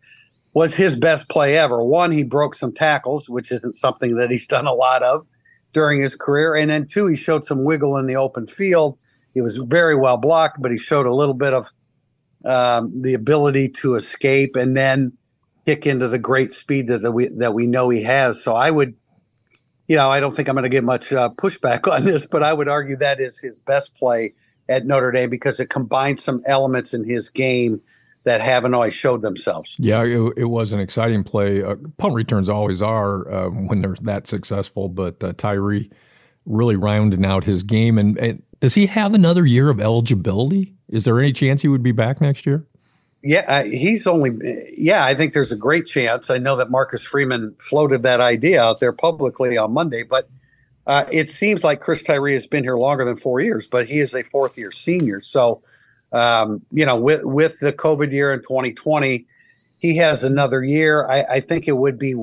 was 0.53 0.75
his 0.75 0.99
best 0.99 1.29
play 1.29 1.57
ever. 1.57 1.83
One, 1.83 2.11
he 2.11 2.25
broke 2.25 2.55
some 2.55 2.73
tackles, 2.73 3.29
which 3.29 3.53
isn't 3.53 3.75
something 3.75 4.17
that 4.17 4.31
he's 4.31 4.47
done 4.49 4.67
a 4.67 4.73
lot 4.73 5.03
of 5.03 5.27
during 5.73 6.03
his 6.03 6.15
career. 6.15 6.57
And 6.57 6.71
then 6.71 6.87
two, 6.87 7.07
he 7.07 7.17
showed 7.17 7.45
some 7.45 7.65
wiggle 7.65 7.97
in 7.97 8.07
the 8.07 8.17
open 8.17 8.47
field. 8.47 8.99
He 9.35 9.41
was 9.41 9.57
very 9.57 9.95
well 9.95 10.17
blocked, 10.17 10.61
but 10.61 10.73
he 10.73 10.79
showed 10.79 11.07
a 11.07 11.15
little 11.15 11.35
bit 11.35 11.55
of 11.55 11.71
um, 12.45 13.03
the 13.03 13.15
ability 13.15 13.69
to 13.69 13.95
escape 13.95 14.57
and 14.57 14.77
then 14.77 15.13
kick 15.67 15.87
into 15.87 16.09
the 16.09 16.19
great 16.19 16.53
speed 16.53 16.89
that, 16.89 17.03
that 17.03 17.13
we 17.13 17.29
that 17.29 17.55
we 17.55 17.67
know 17.67 17.91
he 17.91 18.03
has. 18.03 18.43
So 18.43 18.57
I 18.57 18.71
would, 18.71 18.95
you 19.87 19.97
know, 19.97 20.11
I 20.11 20.19
don't 20.19 20.35
think 20.35 20.49
I'm 20.49 20.55
going 20.55 20.65
to 20.65 20.69
get 20.69 20.83
much 20.83 21.13
uh, 21.13 21.31
pushback 21.37 21.91
on 21.93 22.05
this, 22.05 22.27
but 22.27 22.43
I 22.43 22.53
would 22.53 22.69
argue 22.69 22.97
that 22.97 23.21
is 23.21 23.39
his 23.39 23.61
best 23.61 23.97
play 23.97 24.35
at 24.69 24.87
Notre 24.87 25.13
Dame 25.13 25.31
because 25.31 25.61
it 25.61 25.71
combines 25.71 26.25
some 26.25 26.43
elements 26.47 26.95
in 26.95 27.05
his 27.05 27.29
game 27.29 27.81
that 28.25 28.41
haven't 28.41 28.75
always 28.75 28.95
showed 28.95 29.23
themselves. 29.23 29.77
Yeah, 29.79 30.03
it, 30.03 30.35
it 30.37 30.45
was 30.45 30.73
an 30.73 30.81
exciting 30.81 31.25
play. 31.25 31.63
Uh, 31.63 31.77
punt 31.97 32.15
returns 32.15 32.49
always 32.49 32.83
are 32.83 33.31
uh, 33.31 33.49
when 33.49 33.81
they're 33.81 33.97
that 34.03 34.27
successful, 34.27 34.89
but 34.89 35.23
uh, 35.25 35.33
Tyree 35.37 35.91
really 36.45 36.77
rounding 36.77 37.25
out 37.25 37.45
his 37.45 37.63
game. 37.63 37.99
And, 37.99 38.19
and, 38.19 38.43
does 38.61 38.75
he 38.75 38.87
have 38.87 39.15
another 39.15 39.47
year 39.47 39.71
of 39.71 39.81
eligibility? 39.81 40.75
Is 40.89 41.07
there 41.07 41.19
any 41.19 41.33
chance 41.33 41.63
he 41.63 41.69
would 41.69 41.83
be 41.83 41.93
back 41.93 42.21
next 42.21 42.45
year? 42.45 42.67
Yeah, 43.23 43.63
he's 43.63 44.07
only. 44.07 44.33
Yeah, 44.77 45.05
I 45.05 45.15
think 45.15 45.33
there's 45.33 45.53
a 45.53 45.57
great 45.57 45.87
chance. 45.87 46.31
I 46.31 46.39
know 46.39 46.57
that 46.57 46.71
Marcus 46.71 47.03
Freeman 47.03 47.55
floated 47.59 48.03
that 48.03 48.21
idea 48.21 48.63
out 48.63 48.81
there 48.81 48.93
publicly 48.93 49.57
on 49.57 49.73
Monday, 49.73 50.03
but 50.03 50.29
uh, 50.87 51.05
it 51.11 51.29
seems 51.29 51.63
like 51.63 51.81
Chris 51.81 52.03
Tyree 52.03 52.33
has 52.33 52.47
been 52.47 52.65
here 52.65 52.79
longer 52.79 53.05
than 53.05 53.17
four 53.17 53.41
years, 53.41 53.67
but 53.67 53.89
he 53.89 54.01
is 54.01 54.15
a 54.15 54.23
fourth 54.23 54.57
year 54.57 54.71
senior. 54.71 55.21
So 55.21 55.63
um, 56.13 56.63
you 56.71 56.85
know, 56.85 56.97
with 56.97 57.25
with 57.25 57.61
the 57.61 57.73
COVID 57.73 58.13
year 58.13 58.33
in 58.33 58.41
2020, 58.41 59.27
he 59.79 59.97
has 59.97 60.23
another 60.23 60.63
year. 60.63 61.09
I, 61.09 61.23
I 61.23 61.41
think 61.41 61.69
it 61.69 61.77
would 61.77 61.99
be 61.99 62.15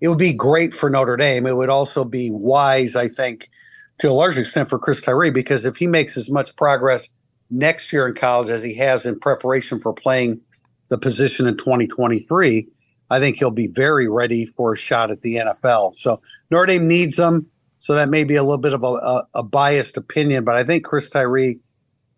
it 0.00 0.08
would 0.08 0.18
be 0.18 0.32
great 0.32 0.74
for 0.74 0.90
Notre 0.90 1.16
Dame. 1.16 1.46
It 1.46 1.56
would 1.56 1.70
also 1.70 2.04
be 2.04 2.30
wise, 2.30 2.96
I 2.96 3.08
think, 3.08 3.50
to 3.98 4.10
a 4.10 4.12
large 4.12 4.38
extent 4.38 4.68
for 4.68 4.78
Chris 4.78 5.00
Tyree 5.00 5.30
because 5.30 5.64
if 5.64 5.76
he 5.76 5.86
makes 5.86 6.16
as 6.16 6.30
much 6.30 6.54
progress 6.56 7.08
next 7.50 7.92
year 7.92 8.06
in 8.06 8.14
college 8.14 8.50
as 8.50 8.62
he 8.62 8.74
has 8.74 9.06
in 9.06 9.18
preparation 9.18 9.80
for 9.80 9.92
playing 9.92 10.40
the 10.88 10.98
position 10.98 11.46
in 11.46 11.56
2023, 11.56 12.68
I 13.10 13.18
think 13.18 13.36
he'll 13.36 13.50
be 13.50 13.66
very 13.66 14.08
ready 14.08 14.46
for 14.46 14.74
a 14.74 14.76
shot 14.76 15.10
at 15.10 15.22
the 15.22 15.36
NFL. 15.36 15.94
So 15.94 16.20
Notre 16.50 16.66
Dame 16.66 16.86
needs 16.86 17.18
him. 17.18 17.46
So 17.78 17.94
that 17.94 18.08
may 18.08 18.24
be 18.24 18.34
a 18.34 18.42
little 18.42 18.58
bit 18.58 18.72
of 18.72 18.82
a, 18.82 18.86
a, 18.86 19.26
a 19.34 19.42
biased 19.42 19.96
opinion, 19.96 20.44
but 20.44 20.56
I 20.56 20.64
think 20.64 20.84
Chris 20.84 21.08
Tyree 21.08 21.60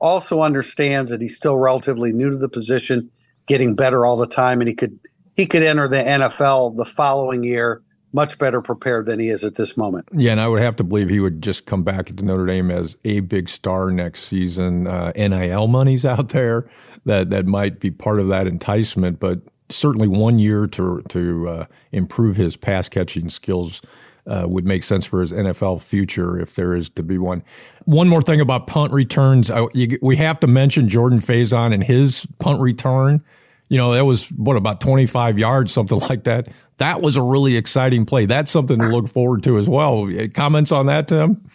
also 0.00 0.42
understands 0.42 1.10
that 1.10 1.20
he's 1.20 1.36
still 1.36 1.56
relatively 1.56 2.12
new 2.12 2.30
to 2.30 2.36
the 2.36 2.48
position, 2.48 3.10
getting 3.46 3.74
better 3.74 4.04
all 4.04 4.16
the 4.16 4.26
time, 4.26 4.60
and 4.60 4.68
he 4.68 4.74
could 4.74 4.98
he 5.36 5.46
could 5.46 5.62
enter 5.62 5.88
the 5.88 5.96
NFL 5.96 6.76
the 6.76 6.84
following 6.84 7.44
year 7.44 7.82
much 8.12 8.38
better 8.38 8.60
prepared 8.60 9.06
than 9.06 9.20
he 9.20 9.28
is 9.28 9.44
at 9.44 9.54
this 9.54 9.76
moment. 9.76 10.08
Yeah, 10.12 10.32
and 10.32 10.40
I 10.40 10.48
would 10.48 10.60
have 10.60 10.76
to 10.76 10.84
believe 10.84 11.08
he 11.08 11.20
would 11.20 11.42
just 11.42 11.66
come 11.66 11.84
back 11.84 12.06
to 12.06 12.24
Notre 12.24 12.46
Dame 12.46 12.70
as 12.70 12.96
a 13.04 13.20
big 13.20 13.48
star 13.48 13.90
next 13.90 14.24
season. 14.24 14.86
Uh, 14.86 15.12
NIL 15.14 15.68
money's 15.68 16.04
out 16.04 16.30
there 16.30 16.68
that 17.04 17.30
that 17.30 17.46
might 17.46 17.80
be 17.80 17.90
part 17.90 18.20
of 18.20 18.28
that 18.28 18.46
enticement, 18.46 19.20
but 19.20 19.40
certainly 19.68 20.08
one 20.08 20.38
year 20.38 20.66
to 20.66 21.02
to 21.08 21.48
uh, 21.48 21.66
improve 21.92 22.36
his 22.36 22.56
pass 22.56 22.88
catching 22.88 23.28
skills. 23.28 23.82
Uh, 24.26 24.44
would 24.46 24.66
make 24.66 24.84
sense 24.84 25.06
for 25.06 25.22
his 25.22 25.32
NFL 25.32 25.82
future 25.82 26.38
if 26.38 26.54
there 26.54 26.74
is 26.74 26.90
to 26.90 27.02
be 27.02 27.16
one. 27.16 27.42
One 27.86 28.06
more 28.06 28.20
thing 28.20 28.40
about 28.40 28.66
punt 28.66 28.92
returns, 28.92 29.50
I, 29.50 29.66
you, 29.72 29.98
we 30.02 30.16
have 30.16 30.38
to 30.40 30.46
mention 30.46 30.88
Jordan 30.90 31.20
Faison 31.20 31.72
and 31.72 31.82
his 31.82 32.26
punt 32.38 32.60
return 32.60 33.24
you 33.70 33.76
know, 33.76 33.92
that 33.94 34.04
was 34.04 34.28
what 34.32 34.56
about 34.56 34.80
25 34.80 35.38
yards, 35.38 35.72
something 35.72 35.98
like 36.10 36.24
that. 36.24 36.48
That 36.76 37.00
was 37.00 37.16
a 37.16 37.22
really 37.22 37.56
exciting 37.56 38.04
play. 38.04 38.26
That's 38.26 38.50
something 38.50 38.78
to 38.78 38.88
look 38.88 39.08
forward 39.08 39.42
to 39.44 39.56
as 39.56 39.68
well. 39.68 40.10
Comments 40.34 40.70
on 40.70 40.86
that, 40.86 41.08
Tim? 41.08 41.48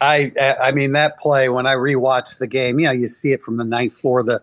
I 0.00 0.32
I 0.62 0.72
mean 0.72 0.92
that 0.92 1.18
play 1.18 1.48
when 1.48 1.66
I 1.66 1.74
rewatched 1.74 2.38
the 2.38 2.46
game, 2.46 2.78
yeah, 2.80 2.92
you 2.92 3.08
see 3.08 3.32
it 3.32 3.42
from 3.42 3.56
the 3.56 3.64
ninth 3.64 3.94
floor 3.94 4.20
of 4.20 4.26
the 4.26 4.42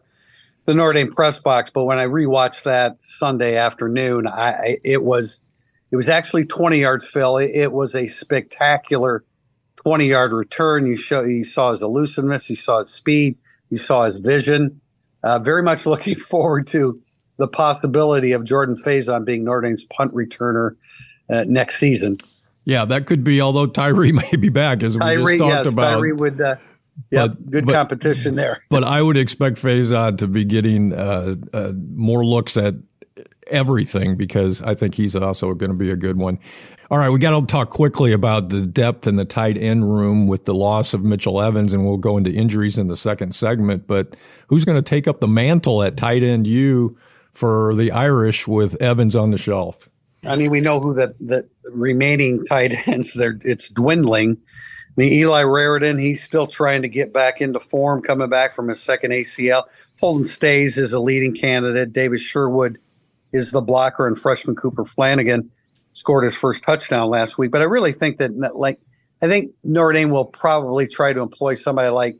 the 0.66 0.74
Notre 0.74 0.94
Dame 0.94 1.12
press 1.12 1.38
box, 1.42 1.70
but 1.70 1.84
when 1.84 2.00
I 2.00 2.06
rewatched 2.06 2.64
that 2.64 2.98
Sunday 3.02 3.56
afternoon, 3.56 4.28
I 4.28 4.78
it 4.84 5.04
was 5.04 5.44
it 5.94 5.96
was 5.96 6.08
actually 6.08 6.44
20 6.44 6.80
yards, 6.80 7.06
Phil. 7.06 7.38
It, 7.38 7.52
it 7.54 7.72
was 7.72 7.94
a 7.94 8.08
spectacular 8.08 9.24
20 9.76 10.08
yard 10.08 10.34
return. 10.34 10.88
You 10.88 10.98
show 10.98 11.22
you 11.22 11.44
saw 11.44 11.70
his 11.70 11.84
elusiveness, 11.84 12.50
you 12.50 12.56
saw 12.56 12.80
his 12.80 12.90
speed, 12.90 13.38
you 13.70 13.78
saw 13.78 14.06
his 14.06 14.18
vision. 14.18 14.82
Uh, 15.24 15.38
very 15.38 15.62
much 15.62 15.86
looking 15.86 16.16
forward 16.16 16.66
to 16.68 17.00
the 17.38 17.48
possibility 17.48 18.32
of 18.32 18.44
Jordan 18.44 18.76
Faison 18.76 19.24
being 19.24 19.44
Notre 19.44 19.62
Dame's 19.62 19.84
punt 19.84 20.12
returner 20.16 20.78
uh, 21.30 21.46
next 21.48 21.78
season. 21.78 22.18
Yeah, 22.66 22.86
that 22.86 23.06
could 23.06 23.24
be. 23.24 23.40
Although 23.40 23.68
Tyree 23.68 24.12
may 24.32 24.36
be 24.36 24.50
back, 24.50 24.82
as 24.82 24.96
we 24.96 25.00
Tyree, 25.02 25.38
just 25.38 25.44
talked 25.44 25.66
yes, 25.66 25.74
about. 25.74 25.92
Tyree 25.92 26.14
would. 26.14 26.42
Uh, 26.42 26.56
yeah, 27.12 27.28
good 27.50 27.68
but, 27.68 27.74
competition 27.74 28.34
there. 28.34 28.64
but 28.70 28.84
I 28.84 29.02
would 29.02 29.18
expect 29.18 29.58
Faison 29.58 30.18
to 30.18 30.28
be 30.28 30.44
getting 30.44 30.92
uh, 30.92 31.36
uh, 31.54 31.74
more 31.94 32.26
looks 32.26 32.58
at 32.58 32.76
everything 33.48 34.16
because 34.16 34.62
I 34.62 34.76
think 34.76 34.96
he's 34.96 35.16
also 35.16 35.54
going 35.54 35.72
to 35.72 35.78
be 35.78 35.92
a 35.92 35.96
good 35.96 36.18
one. 36.18 36.40
All 36.92 36.98
right, 36.98 37.10
we 37.10 37.20
got 37.20 37.40
to 37.40 37.46
talk 37.46 37.70
quickly 37.70 38.14
about 38.14 38.50
the 38.50 38.66
depth 38.66 39.08
in 39.08 39.16
the 39.16 39.26
tight 39.26 39.58
end 39.58 39.92
room 39.92 40.28
with 40.28 40.46
the 40.46 40.54
loss 40.54 40.94
of 40.94 41.04
Mitchell 41.04 41.42
Evans, 41.42 41.74
and 41.74 41.86
we'll 41.86 41.98
go 41.98 42.18
into 42.18 42.32
injuries 42.32 42.78
in 42.78 42.88
the 42.88 42.96
second 42.96 43.34
segment. 43.34 43.88
But 43.88 44.16
who's 44.48 44.66
going 44.66 44.78
to 44.78 44.82
take 44.82 45.08
up 45.08 45.20
the 45.20 45.28
mantle 45.28 45.82
at 45.82 45.98
tight 45.98 46.24
end? 46.24 46.46
You 46.46 46.98
for 47.32 47.74
the 47.76 47.92
Irish 47.92 48.48
with 48.48 48.80
Evans 48.82 49.16
on 49.16 49.32
the 49.32 49.38
shelf? 49.38 49.90
I 50.28 50.36
mean, 50.36 50.52
we 50.52 50.62
know 50.62 50.80
who 50.80 50.94
the, 50.94 51.16
the 51.20 51.48
remaining 51.72 52.46
tight 52.46 52.88
ends 52.88 53.14
there. 53.14 53.40
It's 53.44 53.70
dwindling. 53.70 54.38
I 54.42 55.02
mean, 55.02 55.14
Eli 55.14 55.44
Raridon, 55.44 56.00
he's 56.00 56.24
still 56.24 56.46
trying 56.46 56.84
to 56.84 56.88
get 56.88 57.12
back 57.12 57.42
into 57.42 57.60
form, 57.60 58.04
coming 58.04 58.30
back 58.30 58.54
from 58.54 58.68
his 58.68 58.80
second 58.80 59.12
ACL. 59.12 59.64
Holden 60.00 60.26
Staes 60.26 60.78
is 60.78 60.94
a 60.94 61.00
leading 61.00 61.36
candidate. 61.36 61.92
David 61.92 62.22
Sherwood 62.22 62.78
is 63.34 63.52
the 63.52 63.62
blocker, 63.62 64.08
and 64.08 64.18
freshman 64.18 64.56
Cooper 64.56 64.86
Flanagan 64.86 65.52
scored 65.94 66.24
his 66.24 66.36
first 66.36 66.64
touchdown 66.64 67.10
last 67.10 67.38
week. 67.38 67.52
But 67.52 67.62
I 67.62 67.66
really 67.66 67.92
think 67.92 68.20
that, 68.20 68.32
like, 68.56 68.80
I 69.22 69.28
think 69.28 69.54
Notre 69.64 69.94
Dame 69.94 70.12
will 70.12 70.26
probably 70.26 70.88
try 70.88 71.12
to 71.14 71.22
employ 71.22 71.56
somebody 71.56 71.90
like, 71.90 72.18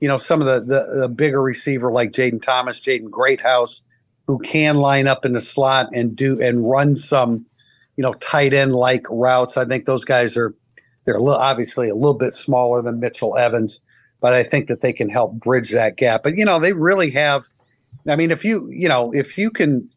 you 0.00 0.08
know, 0.08 0.18
some 0.18 0.40
of 0.40 0.46
the 0.46 0.60
the, 0.60 1.00
the 1.00 1.08
bigger 1.08 1.40
receiver 1.40 1.90
like 1.90 2.12
Jayden 2.12 2.42
Thomas, 2.42 2.80
Jaden 2.80 3.10
Greathouse, 3.10 3.84
who 4.26 4.38
can 4.38 4.76
line 4.76 5.06
up 5.06 5.24
in 5.24 5.32
the 5.32 5.40
slot 5.40 5.88
and 5.92 6.14
do 6.14 6.40
and 6.40 6.68
run 6.68 6.96
some, 6.96 7.46
you 7.96 8.02
know, 8.02 8.12
tight 8.14 8.52
end 8.52 8.74
like 8.74 9.06
routes. 9.08 9.56
I 9.56 9.64
think 9.64 9.86
those 9.86 10.04
guys 10.04 10.36
are 10.36 10.54
they're 11.04 11.16
a 11.16 11.22
little, 11.22 11.40
obviously 11.40 11.88
a 11.88 11.94
little 11.94 12.14
bit 12.14 12.34
smaller 12.34 12.82
than 12.82 13.00
Mitchell 13.00 13.36
Evans, 13.36 13.84
but 14.20 14.32
I 14.32 14.42
think 14.42 14.68
that 14.68 14.80
they 14.80 14.92
can 14.92 15.08
help 15.08 15.34
bridge 15.34 15.70
that 15.70 15.96
gap. 15.96 16.22
But 16.22 16.36
you 16.36 16.44
know, 16.44 16.58
they 16.58 16.72
really 16.72 17.10
have. 17.12 17.44
I 18.08 18.16
mean, 18.16 18.32
if 18.32 18.44
you 18.44 18.68
you 18.70 18.88
know 18.88 19.12
if 19.14 19.38
you 19.38 19.50
can 19.50 19.88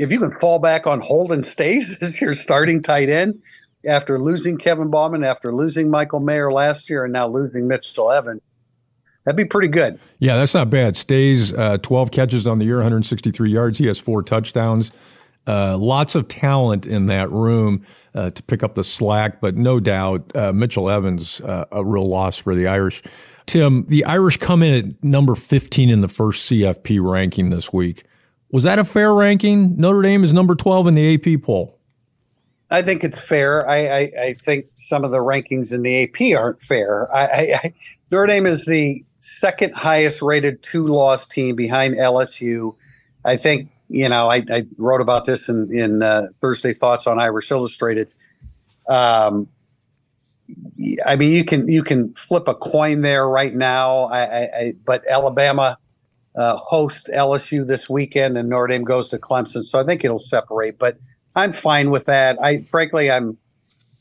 if 0.00 0.10
you 0.10 0.18
can 0.18 0.32
fall 0.40 0.58
back 0.58 0.86
on 0.86 1.00
Holden 1.00 1.44
Staes 1.44 1.96
as 2.00 2.20
your 2.20 2.34
starting 2.34 2.82
tight 2.82 3.08
end 3.08 3.42
after 3.86 4.18
losing 4.18 4.58
Kevin 4.58 4.90
Bauman, 4.90 5.24
after 5.24 5.54
losing 5.54 5.90
Michael 5.90 6.20
Mayer 6.20 6.52
last 6.52 6.90
year, 6.90 7.04
and 7.04 7.12
now 7.12 7.28
losing 7.28 7.68
Mitchell 7.68 8.10
Evans, 8.10 8.42
That'd 9.24 9.36
be 9.36 9.44
pretty 9.44 9.68
good. 9.68 10.00
Yeah, 10.18 10.36
that's 10.36 10.54
not 10.54 10.70
bad. 10.70 10.96
Staes 10.96 11.52
uh, 11.52 11.76
12 11.78 12.10
catches 12.10 12.46
on 12.46 12.58
the 12.58 12.64
year, 12.64 12.76
163 12.76 13.52
yards. 13.52 13.78
He 13.78 13.86
has 13.86 14.00
four 14.00 14.22
touchdowns. 14.22 14.90
Uh, 15.46 15.76
lots 15.76 16.14
of 16.14 16.26
talent 16.26 16.86
in 16.86 17.06
that 17.06 17.30
room 17.30 17.84
uh, 18.14 18.30
to 18.30 18.42
pick 18.42 18.62
up 18.62 18.74
the 18.74 18.84
slack, 18.84 19.40
but 19.40 19.56
no 19.56 19.78
doubt 19.78 20.34
uh, 20.34 20.52
Mitchell 20.52 20.90
Evans, 20.90 21.40
uh, 21.42 21.66
a 21.70 21.84
real 21.84 22.08
loss 22.08 22.38
for 22.38 22.54
the 22.54 22.66
Irish. 22.66 23.02
Tim, 23.46 23.84
the 23.86 24.04
Irish 24.04 24.38
come 24.38 24.62
in 24.62 24.74
at 24.74 25.04
number 25.04 25.34
15 25.34 25.90
in 25.90 26.00
the 26.00 26.08
first 26.08 26.50
CFP 26.50 27.00
ranking 27.02 27.50
this 27.50 27.72
week. 27.72 28.04
Was 28.52 28.64
that 28.64 28.78
a 28.78 28.84
fair 28.84 29.14
ranking? 29.14 29.76
Notre 29.76 30.02
Dame 30.02 30.24
is 30.24 30.34
number 30.34 30.54
12 30.54 30.88
in 30.88 30.94
the 30.94 31.14
AP 31.14 31.42
poll. 31.42 31.78
I 32.70 32.82
think 32.82 33.02
it's 33.02 33.18
fair. 33.18 33.68
I, 33.68 33.88
I, 33.88 33.98
I, 34.22 34.34
think 34.44 34.66
some 34.76 35.02
of 35.02 35.10
the 35.10 35.18
rankings 35.18 35.74
in 35.74 35.82
the 35.82 36.04
AP 36.04 36.38
aren't 36.38 36.62
fair. 36.62 37.12
I, 37.14 37.24
I, 37.64 37.74
Notre 38.10 38.28
Dame 38.28 38.46
is 38.46 38.64
the 38.64 39.04
second 39.18 39.74
highest 39.74 40.22
rated 40.22 40.62
two 40.62 40.86
loss 40.86 41.28
team 41.28 41.56
behind 41.56 41.96
LSU. 41.96 42.74
I 43.24 43.36
think, 43.36 43.70
you 43.88 44.08
know, 44.08 44.30
I, 44.30 44.44
I 44.50 44.66
wrote 44.78 45.00
about 45.00 45.24
this 45.24 45.48
in, 45.48 45.72
in 45.76 46.02
uh, 46.02 46.28
Thursday 46.34 46.72
Thoughts 46.72 47.08
on 47.08 47.18
Irish 47.18 47.50
Illustrated. 47.50 48.08
Um, 48.88 49.48
I 51.06 51.16
mean, 51.16 51.32
you 51.32 51.44
can 51.44 51.68
you 51.68 51.82
can 51.82 52.12
flip 52.14 52.48
a 52.48 52.54
coin 52.54 53.02
there 53.02 53.28
right 53.28 53.54
now. 53.54 54.04
I, 54.04 54.20
I, 54.20 54.40
I 54.40 54.74
but 54.84 55.06
Alabama 55.06 55.78
uh, 56.40 56.56
hosts 56.56 57.08
LSU 57.14 57.66
this 57.66 57.90
weekend, 57.90 58.38
and 58.38 58.48
Notre 58.48 58.68
Dame 58.68 58.84
goes 58.84 59.10
to 59.10 59.18
Clemson, 59.18 59.62
so 59.62 59.78
I 59.78 59.84
think 59.84 60.04
it'll 60.04 60.18
separate. 60.18 60.78
But 60.78 60.98
I'm 61.36 61.52
fine 61.52 61.90
with 61.90 62.06
that. 62.06 62.42
I 62.42 62.62
frankly, 62.62 63.10
I'm, 63.10 63.36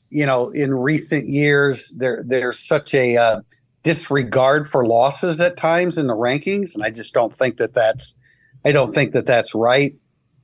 you 0.09 0.25
know, 0.25 0.49
in 0.51 0.73
recent 0.73 1.27
years 1.27 1.93
there 1.97 2.23
there's 2.25 2.65
such 2.65 2.93
a 2.93 3.17
uh, 3.17 3.41
disregard 3.83 4.69
for 4.69 4.85
losses 4.85 5.39
at 5.41 5.57
times 5.57 5.97
in 5.97 6.07
the 6.07 6.15
rankings, 6.15 6.75
and 6.75 6.83
I 6.85 6.91
just 6.91 7.13
don't 7.13 7.35
think 7.35 7.57
that 7.57 7.73
that's 7.73 8.17
I 8.65 8.71
don't 8.71 8.93
think 8.93 9.11
that 9.13 9.25
that's 9.25 9.53
right. 9.53 9.95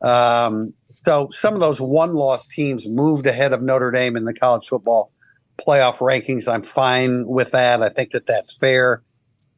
Um, 0.01 0.73
so 0.93 1.29
some 1.31 1.53
of 1.53 1.62
those 1.62 1.79
one-loss 1.79 2.47
teams 2.49 2.89
moved 2.89 3.27
ahead 3.27 3.53
of 3.53 3.62
Notre 3.62 3.91
Dame 3.91 4.17
in 4.17 4.25
the 4.25 4.34
college 4.34 4.67
football 4.67 5.13
playoff 5.58 5.97
rankings. 5.99 6.47
I'm 6.47 6.63
fine 6.63 7.25
with 7.25 7.51
that. 7.51 7.81
I 7.81 7.89
think 7.89 8.12
that 8.12 8.27
that's 8.27 8.51
fair. 8.51 9.01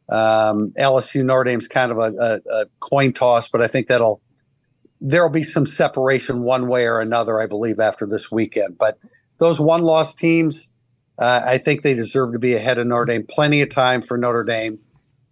Um, 0.10 0.72
LSU 0.78 1.24
Notre 1.24 1.44
Dame's 1.44 1.68
kind 1.68 1.92
of 1.92 1.98
a, 1.98 2.14
a, 2.14 2.62
a 2.62 2.66
coin 2.80 3.14
toss, 3.14 3.50
but 3.50 3.62
I 3.62 3.68
think 3.68 3.88
that'll 3.88 4.22
there'll 5.02 5.30
be 5.30 5.44
some 5.44 5.66
separation 5.66 6.44
one 6.44 6.68
way 6.68 6.86
or 6.86 7.00
another, 7.00 7.42
I 7.42 7.46
believe, 7.46 7.80
after 7.80 8.06
this 8.06 8.32
weekend. 8.32 8.78
But 8.78 8.98
those 9.38 9.60
one-loss 9.60 10.16
teams, 10.16 10.70
uh, 11.20 11.42
I 11.46 11.58
think 11.58 11.82
they 11.82 11.94
deserve 11.94 12.34
to 12.34 12.40
be 12.40 12.56
ahead 12.56 12.78
of 12.78 12.88
Notre 12.88 13.06
Dame. 13.06 13.26
Plenty 13.28 13.62
of 13.62 13.70
time 13.70 14.02
for 14.02 14.18
Notre 14.18 14.44
Dame 14.44 14.80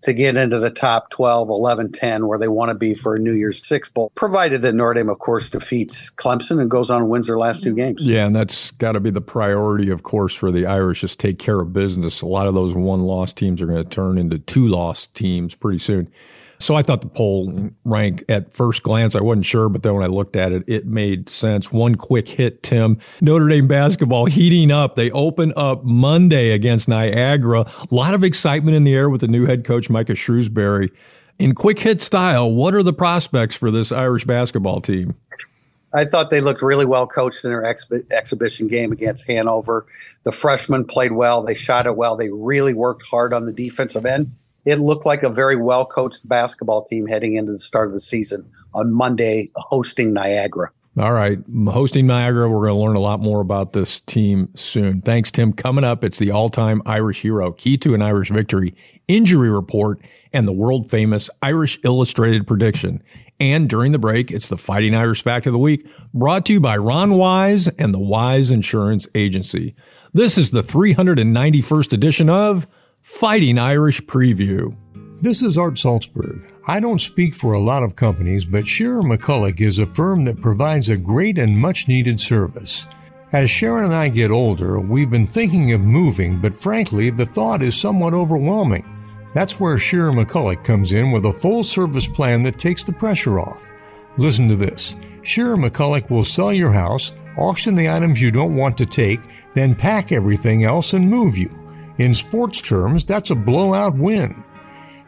to 0.06 0.14
get 0.14 0.36
into 0.36 0.60
the 0.60 0.70
top 0.70 1.10
12, 1.10 1.50
11, 1.50 1.92
10, 1.92 2.28
where 2.28 2.38
they 2.38 2.48
want 2.48 2.70
to 2.70 2.76
be 2.76 2.94
for 2.94 3.16
a 3.16 3.20
New 3.20 3.34
Year's 3.34 3.66
Six 3.66 3.90
Bowl, 3.90 4.12
provided 4.14 4.62
that 4.62 4.76
Notre 4.76 4.94
Dame, 4.94 5.10
of 5.10 5.18
course, 5.18 5.50
defeats 5.50 6.12
Clemson 6.12 6.62
and 6.62 6.70
goes 6.70 6.92
on 6.92 7.02
and 7.02 7.10
wins 7.10 7.26
their 7.26 7.40
last 7.40 7.64
two 7.64 7.74
games. 7.74 8.06
Yeah, 8.06 8.28
and 8.28 8.36
that's 8.36 8.70
got 8.70 8.92
to 8.92 9.00
be 9.00 9.10
the 9.10 9.20
priority, 9.20 9.90
of 9.90 10.04
course, 10.04 10.36
for 10.36 10.52
the 10.52 10.68
Irish, 10.68 11.02
just 11.02 11.20
take 11.20 11.40
care 11.40 11.60
of 11.60 11.74
business. 11.74 12.22
A 12.22 12.28
lot 12.28 12.46
of 12.46 12.54
those 12.54 12.76
one 12.76 13.02
loss 13.02 13.34
teams 13.34 13.64
are 13.64 13.66
going 13.66 13.84
to 13.84 13.90
turn 13.90 14.20
into 14.20 14.38
two 14.38 14.68
loss 14.68 15.08
teams 15.08 15.56
pretty 15.56 15.80
soon. 15.80 16.08
So 16.60 16.76
I 16.76 16.82
thought 16.82 17.02
the 17.02 17.10
poll 17.10 17.70
rank 17.84 18.24
at 18.30 18.54
first 18.54 18.84
glance, 18.84 19.16
I 19.16 19.22
wasn't 19.22 19.46
sure, 19.46 19.70
but 19.70 19.84
then 19.84 19.94
when 19.94 20.04
I 20.04 20.08
looked 20.08 20.36
at 20.36 20.52
it, 20.52 20.64
it 20.68 20.86
made 20.86 21.30
sense. 21.30 21.72
One 21.72 21.96
quick 21.96 22.28
hit, 22.28 22.64
Tim. 22.64 22.98
Notre 23.22 23.48
Dame 23.48 23.68
basketball 23.68 24.26
heating 24.26 24.72
up. 24.72 24.96
They 24.96 25.12
open 25.12 25.54
up 25.56 25.84
Monday 25.84 26.52
against 26.52 26.88
Niagara. 26.88 27.62
A 27.62 27.96
lot 27.96 28.14
of 28.14 28.24
excitement 28.24 28.76
in 28.76 28.84
the 28.84 28.96
air 28.96 29.10
with 29.10 29.22
the 29.22 29.28
new 29.28 29.46
head 29.46 29.64
coach, 29.64 29.90
Micah 29.90 30.14
Shrewsberry. 30.14 30.92
In 31.38 31.54
quick 31.54 31.80
hit 31.80 32.00
style, 32.00 32.50
what 32.50 32.74
are 32.74 32.84
the 32.84 32.94
prospects 32.94 33.56
for 33.56 33.70
this 33.70 33.92
Irish 33.92 34.24
basketball 34.24 34.80
team? 34.80 35.16
I 35.94 36.04
thought 36.04 36.30
they 36.30 36.42
looked 36.42 36.62
really 36.62 36.86
well 36.86 37.08
coached 37.08 37.44
in 37.46 37.52
their 37.52 37.66
ex- 37.66 37.90
exhibition 38.12 38.68
game 38.68 38.92
against 38.92 39.28
Hanover. 39.28 39.86
The 40.24 40.32
freshmen 40.32 40.86
played 40.86 41.14
well. 41.14 41.42
They 41.42 41.56
shot 41.56 41.86
it 41.86 41.96
well. 41.96 42.18
They 42.18 42.30
really 42.30 42.74
worked 42.74 43.04
hard 43.04 43.34
on 43.34 43.46
the 43.46 43.54
defensive 43.54 44.06
end 44.06 44.32
it 44.66 44.80
looked 44.80 45.06
like 45.06 45.24
a 45.24 45.30
very 45.30 45.56
well 45.56 45.86
coached 45.86 46.28
basketball 46.28 46.86
team 46.86 47.06
heading 47.08 47.36
into 47.36 47.52
the 47.52 47.58
start 47.58 47.88
of 47.88 47.94
the 47.94 48.00
season 48.00 48.50
on 48.74 48.92
Monday, 48.92 49.48
hosting 49.56 50.14
Niagara. 50.14 50.72
All 50.98 51.12
right. 51.12 51.40
Hosting 51.68 52.08
Niagara, 52.08 52.50
we're 52.50 52.68
going 52.68 52.80
to 52.80 52.86
learn 52.86 52.96
a 52.96 53.02
lot 53.02 53.20
more 53.20 53.42
about 53.42 53.74
this 53.74 54.00
team 54.00 54.48
soon. 54.56 55.02
Thanks, 55.02 55.30
Tim. 55.30 55.52
Coming 55.52 55.84
up, 55.84 56.06
it's 56.06 56.20
the 56.20 56.32
all 56.32 56.48
time 56.48 56.82
Irish 56.86 57.22
hero, 57.22 57.52
key 57.52 57.78
to 57.80 57.94
an 57.94 58.02
Irish 58.02 58.30
victory, 58.30 58.74
injury 59.10 59.50
report, 59.50 60.00
and 60.32 60.48
the 60.48 60.54
world 60.54 60.90
famous 60.90 61.30
Irish 61.42 61.78
Illustrated 61.84 62.48
prediction. 62.48 63.04
And 63.42 63.70
during 63.70 63.92
the 63.92 64.00
break, 64.00 64.32
it's 64.32 64.48
the 64.48 64.58
Fighting 64.58 64.96
Irish 64.96 65.22
Fact 65.22 65.46
of 65.46 65.52
the 65.52 65.60
Week, 65.60 65.86
brought 66.14 66.46
to 66.46 66.54
you 66.54 66.62
by 66.62 66.78
Ron 66.78 67.16
Wise 67.16 67.68
and 67.68 67.94
the 67.94 68.00
Wise 68.00 68.50
Insurance 68.50 69.06
Agency. 69.14 69.76
This 70.14 70.38
is 70.38 70.52
the 70.52 70.62
391st 70.62 71.92
edition 71.92 72.30
of 72.30 72.68
Fighting 73.06 73.60
Irish 73.60 74.02
Preview. 74.02 74.76
This 75.22 75.44
is 75.44 75.60
Art 75.60 75.76
Salzberg. 75.76 76.52
I 76.66 76.80
don't 76.80 77.00
speak 77.00 77.36
for 77.36 77.54
a 77.54 77.60
lot 77.60 77.84
of 77.84 77.96
companies, 77.96 78.46
but 78.46 78.68
Shearer 78.68 79.04
McCulloch 79.04 79.62
is 79.62 79.78
a 79.78 79.86
firm 79.86 80.26
that 80.26 80.42
provides 80.42 80.90
a 80.90 80.98
great 80.98 81.38
and 81.38 81.56
much 81.56 81.88
needed 81.88 82.20
service. 82.20 82.88
As 83.32 83.52
Sharon 83.52 83.86
and 83.86 83.94
I 83.94 84.10
get 84.10 84.32
older, 84.32 84.80
we've 84.80 85.12
been 85.12 85.28
thinking 85.28 85.72
of 85.72 85.82
moving, 85.82 86.42
but 86.42 86.56
frankly, 86.56 87.12
the 87.12 87.28
thought 87.28 87.62
is 87.62 87.80
somewhat 87.80 88.16
overwhelming. 88.16 88.84
That's 89.36 89.60
where 89.60 89.78
Shearer 89.78 90.12
McCulloch 90.12 90.64
comes 90.64 90.92
in 90.92 91.12
with 91.12 91.28
a 91.28 91.32
full 91.32 91.62
service 91.62 92.08
plan 92.08 92.42
that 92.42 92.58
takes 92.58 92.84
the 92.84 92.92
pressure 92.92 93.40
off. 93.40 93.70
Listen 94.18 94.48
to 94.50 94.56
this. 94.56 94.96
Shearer 95.22 95.58
McCulloch 95.58 96.10
will 96.10 96.26
sell 96.26 96.52
your 96.52 96.72
house, 96.72 97.14
auction 97.38 97.76
the 97.76 97.88
items 97.88 98.20
you 98.20 98.32
don't 98.32 98.56
want 98.56 98.76
to 98.80 98.86
take, 98.88 99.20
then 99.54 99.76
pack 99.76 100.12
everything 100.12 100.64
else 100.64 100.94
and 100.94 101.08
move 101.08 101.38
you. 101.38 101.65
In 101.98 102.14
sports 102.14 102.62
terms, 102.62 103.06
that's 103.06 103.30
a 103.30 103.36
blowout 103.36 103.96
win. 103.96 104.44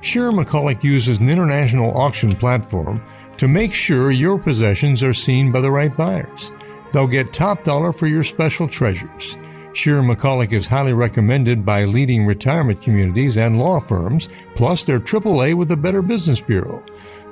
Shearer 0.02 0.32
McCulloch 0.32 0.84
uses 0.84 1.20
an 1.20 1.30
international 1.30 1.98
auction 1.98 2.32
platform 2.32 3.04
to 3.38 3.48
make 3.48 3.74
sure 3.74 4.12
your 4.12 4.38
possessions 4.38 5.04
are 5.04 5.14
seen 5.14 5.52
by 5.52 5.60
the 5.60 5.72
right 5.72 5.96
buyers. 5.96 6.52
They'll 6.94 7.08
get 7.08 7.34
top 7.34 7.64
dollar 7.64 7.92
for 7.92 8.08
your 8.08 8.24
special 8.24 8.68
treasures. 8.68 9.38
Shearer 9.74 10.02
McCulloch 10.02 10.54
is 10.54 10.68
highly 10.68 10.94
recommended 10.94 11.66
by 11.66 11.86
leading 11.86 12.26
retirement 12.26 12.82
communities 12.82 13.38
and 13.38 13.60
law 13.60 13.80
firms, 13.80 14.30
plus 14.56 14.86
they're 14.86 15.00
AAA 15.00 15.56
with 15.56 15.68
the 15.68 15.78
Better 15.78 16.02
Business 16.02 16.42
Bureau. 16.42 16.84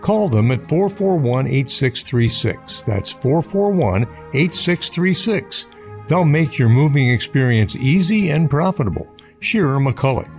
Call 0.02 0.30
them 0.30 0.52
at 0.52 0.62
441 0.62 1.48
8636. 1.48 2.84
That's 2.84 3.12
441 3.12 4.04
8636. 4.34 5.68
They'll 6.08 6.26
make 6.26 6.60
your 6.60 6.70
moving 6.70 7.10
experience 7.10 7.76
easy 7.76 8.30
and 8.30 8.50
profitable. 8.50 9.15
Shearer 9.46 9.78
McCulloch. 9.78 10.32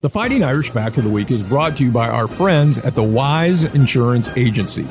The 0.00 0.08
Fighting 0.08 0.42
Irish 0.42 0.70
Fact 0.70 0.96
of 0.96 1.04
the 1.04 1.10
Week 1.10 1.30
is 1.30 1.44
brought 1.44 1.76
to 1.76 1.84
you 1.84 1.92
by 1.92 2.08
our 2.08 2.26
friends 2.26 2.78
at 2.78 2.94
the 2.94 3.02
Wise 3.02 3.64
Insurance 3.74 4.30
Agency. 4.30 4.86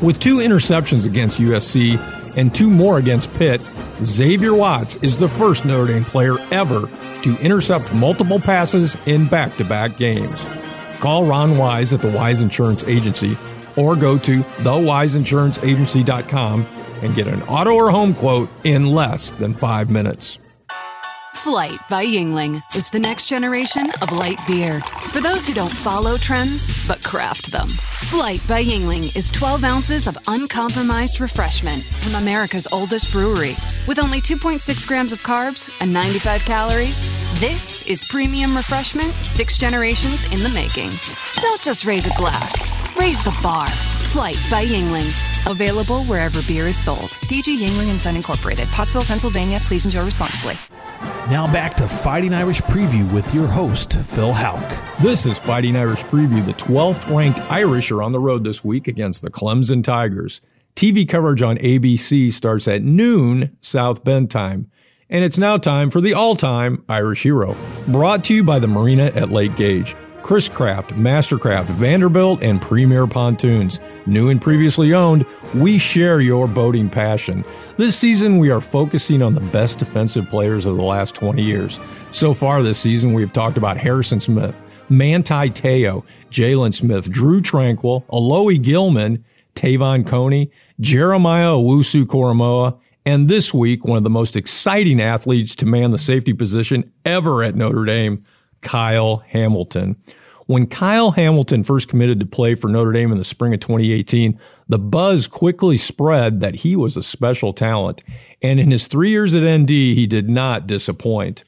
With 0.00 0.18
two 0.18 0.38
interceptions 0.38 1.06
against 1.06 1.38
USC 1.38 1.98
and 2.38 2.54
two 2.54 2.70
more 2.70 2.96
against 2.98 3.34
Pitt, 3.34 3.60
Xavier 4.02 4.54
Watts 4.54 4.96
is 4.96 5.18
the 5.18 5.28
first 5.28 5.66
Notre 5.66 5.92
Dame 5.92 6.04
player 6.04 6.38
ever 6.50 6.88
to 7.22 7.36
intercept 7.40 7.94
multiple 7.94 8.40
passes 8.40 8.96
in 9.04 9.26
back 9.26 9.54
to 9.56 9.64
back 9.64 9.98
games. 9.98 10.42
Call 10.98 11.26
Ron 11.26 11.58
Wise 11.58 11.92
at 11.92 12.00
the 12.00 12.10
Wise 12.10 12.40
Insurance 12.40 12.88
Agency 12.88 13.36
or 13.76 13.96
go 13.96 14.16
to 14.18 14.40
thewiseinsuranceagency.com 14.40 16.66
and 17.02 17.14
get 17.14 17.26
an 17.26 17.42
auto 17.42 17.74
or 17.74 17.90
home 17.90 18.14
quote 18.14 18.48
in 18.64 18.86
less 18.86 19.30
than 19.30 19.52
five 19.52 19.90
minutes. 19.90 20.38
Flight 21.40 21.80
by 21.88 22.04
Yuengling 22.04 22.62
is 22.76 22.90
the 22.90 22.98
next 22.98 23.24
generation 23.24 23.90
of 24.02 24.12
light 24.12 24.38
beer. 24.46 24.78
For 25.08 25.22
those 25.22 25.46
who 25.46 25.54
don't 25.54 25.72
follow 25.72 26.18
trends, 26.18 26.86
but 26.86 27.02
craft 27.02 27.50
them. 27.50 27.66
Flight 27.66 28.44
by 28.46 28.62
Yuengling 28.62 29.16
is 29.16 29.30
12 29.30 29.64
ounces 29.64 30.06
of 30.06 30.18
uncompromised 30.28 31.18
refreshment 31.18 31.82
from 31.82 32.16
America's 32.16 32.68
oldest 32.70 33.10
brewery. 33.10 33.54
With 33.88 33.98
only 33.98 34.20
2.6 34.20 34.86
grams 34.86 35.14
of 35.14 35.20
carbs 35.20 35.74
and 35.80 35.90
95 35.90 36.44
calories, 36.44 37.00
this 37.40 37.88
is 37.88 38.06
premium 38.10 38.54
refreshment 38.54 39.10
six 39.14 39.56
generations 39.56 40.24
in 40.34 40.42
the 40.42 40.50
making. 40.50 40.90
Don't 41.40 41.62
just 41.62 41.86
raise 41.86 42.06
a 42.06 42.14
glass, 42.18 42.74
raise 42.98 43.24
the 43.24 43.36
bar. 43.42 43.66
Flight 44.12 44.38
by 44.50 44.66
Yuengling. 44.66 45.08
Available 45.50 46.04
wherever 46.04 46.42
beer 46.42 46.66
is 46.66 46.76
sold. 46.76 47.10
DG 47.32 47.56
Yuengling 47.56 47.88
and 47.88 47.98
Son 47.98 48.14
Incorporated, 48.14 48.68
Pottsville, 48.68 49.04
Pennsylvania. 49.04 49.58
Please 49.64 49.86
enjoy 49.86 50.04
responsibly. 50.04 50.56
Now 51.00 51.50
back 51.52 51.76
to 51.76 51.88
Fighting 51.88 52.34
Irish 52.34 52.60
Preview 52.62 53.10
with 53.12 53.32
your 53.34 53.46
host, 53.46 53.94
Phil 53.98 54.32
Houck. 54.32 55.00
This 55.00 55.26
is 55.26 55.38
Fighting 55.38 55.76
Irish 55.76 56.02
Preview. 56.04 56.44
The 56.44 56.54
12th 56.54 57.14
ranked 57.14 57.40
Irish 57.50 57.90
are 57.90 58.02
on 58.02 58.12
the 58.12 58.18
road 58.18 58.44
this 58.44 58.64
week 58.64 58.88
against 58.88 59.22
the 59.22 59.30
Clemson 59.30 59.82
Tigers. 59.82 60.40
TV 60.76 61.08
coverage 61.08 61.42
on 61.42 61.56
ABC 61.58 62.32
starts 62.32 62.66
at 62.66 62.82
noon 62.82 63.56
South 63.60 64.02
Bend 64.04 64.30
time. 64.30 64.70
And 65.08 65.24
it's 65.24 65.38
now 65.38 65.56
time 65.56 65.90
for 65.90 66.00
the 66.00 66.14
all 66.14 66.36
time 66.36 66.84
Irish 66.88 67.22
Hero, 67.22 67.56
brought 67.88 68.24
to 68.24 68.34
you 68.34 68.44
by 68.44 68.58
the 68.58 68.68
Marina 68.68 69.06
at 69.06 69.30
Lake 69.30 69.56
Gage. 69.56 69.96
Chris 70.22 70.48
Craft, 70.48 70.90
Mastercraft, 70.90 71.66
Vanderbilt, 71.66 72.42
and 72.42 72.60
Premier 72.60 73.06
Pontoons. 73.06 73.80
New 74.06 74.28
and 74.28 74.40
previously 74.40 74.94
owned, 74.94 75.26
we 75.54 75.78
share 75.78 76.20
your 76.20 76.46
boating 76.46 76.88
passion. 76.88 77.44
This 77.76 77.96
season, 77.96 78.38
we 78.38 78.50
are 78.50 78.60
focusing 78.60 79.22
on 79.22 79.34
the 79.34 79.40
best 79.40 79.78
defensive 79.78 80.28
players 80.28 80.66
of 80.66 80.76
the 80.76 80.84
last 80.84 81.14
20 81.14 81.42
years. 81.42 81.80
So 82.10 82.34
far 82.34 82.62
this 82.62 82.78
season, 82.78 83.12
we 83.12 83.22
have 83.22 83.32
talked 83.32 83.56
about 83.56 83.76
Harrison 83.76 84.20
Smith, 84.20 84.60
Manti 84.88 85.50
Te'o, 85.50 86.04
Jaylon 86.30 86.74
Smith, 86.74 87.10
Drue 87.10 87.40
Tranquill, 87.40 88.04
Alohi 88.06 88.62
Gilman, 88.62 89.24
Te'von 89.54 90.06
Coney, 90.06 90.50
Jeremiah 90.80 91.52
Owusu 91.52 92.04
Koramoah, 92.04 92.78
and 93.06 93.28
this 93.28 93.54
week, 93.54 93.84
one 93.84 93.96
of 93.96 94.04
the 94.04 94.10
most 94.10 94.36
exciting 94.36 95.00
athletes 95.00 95.54
to 95.56 95.66
man 95.66 95.90
the 95.90 95.98
safety 95.98 96.34
position 96.34 96.92
ever 97.04 97.42
at 97.42 97.54
Notre 97.54 97.84
Dame, 97.86 98.24
Kyle 98.60 99.18
Hamilton. 99.28 99.96
When 100.46 100.66
Kyle 100.66 101.12
Hamilton 101.12 101.62
first 101.62 101.88
committed 101.88 102.18
to 102.18 102.26
play 102.26 102.56
for 102.56 102.68
Notre 102.68 102.90
Dame 102.90 103.12
in 103.12 103.18
the 103.18 103.24
spring 103.24 103.54
of 103.54 103.60
2018, 103.60 104.36
the 104.68 104.80
buzz 104.80 105.28
quickly 105.28 105.78
spread 105.78 106.40
that 106.40 106.56
he 106.56 106.74
was 106.74 106.96
a 106.96 107.04
special 107.04 107.52
talent. 107.52 108.02
And 108.42 108.58
in 108.58 108.72
his 108.72 108.88
three 108.88 109.10
years 109.10 109.34
at 109.34 109.44
ND, 109.44 109.70
he 109.70 110.08
did 110.08 110.28
not 110.28 110.66
disappoint. 110.66 111.44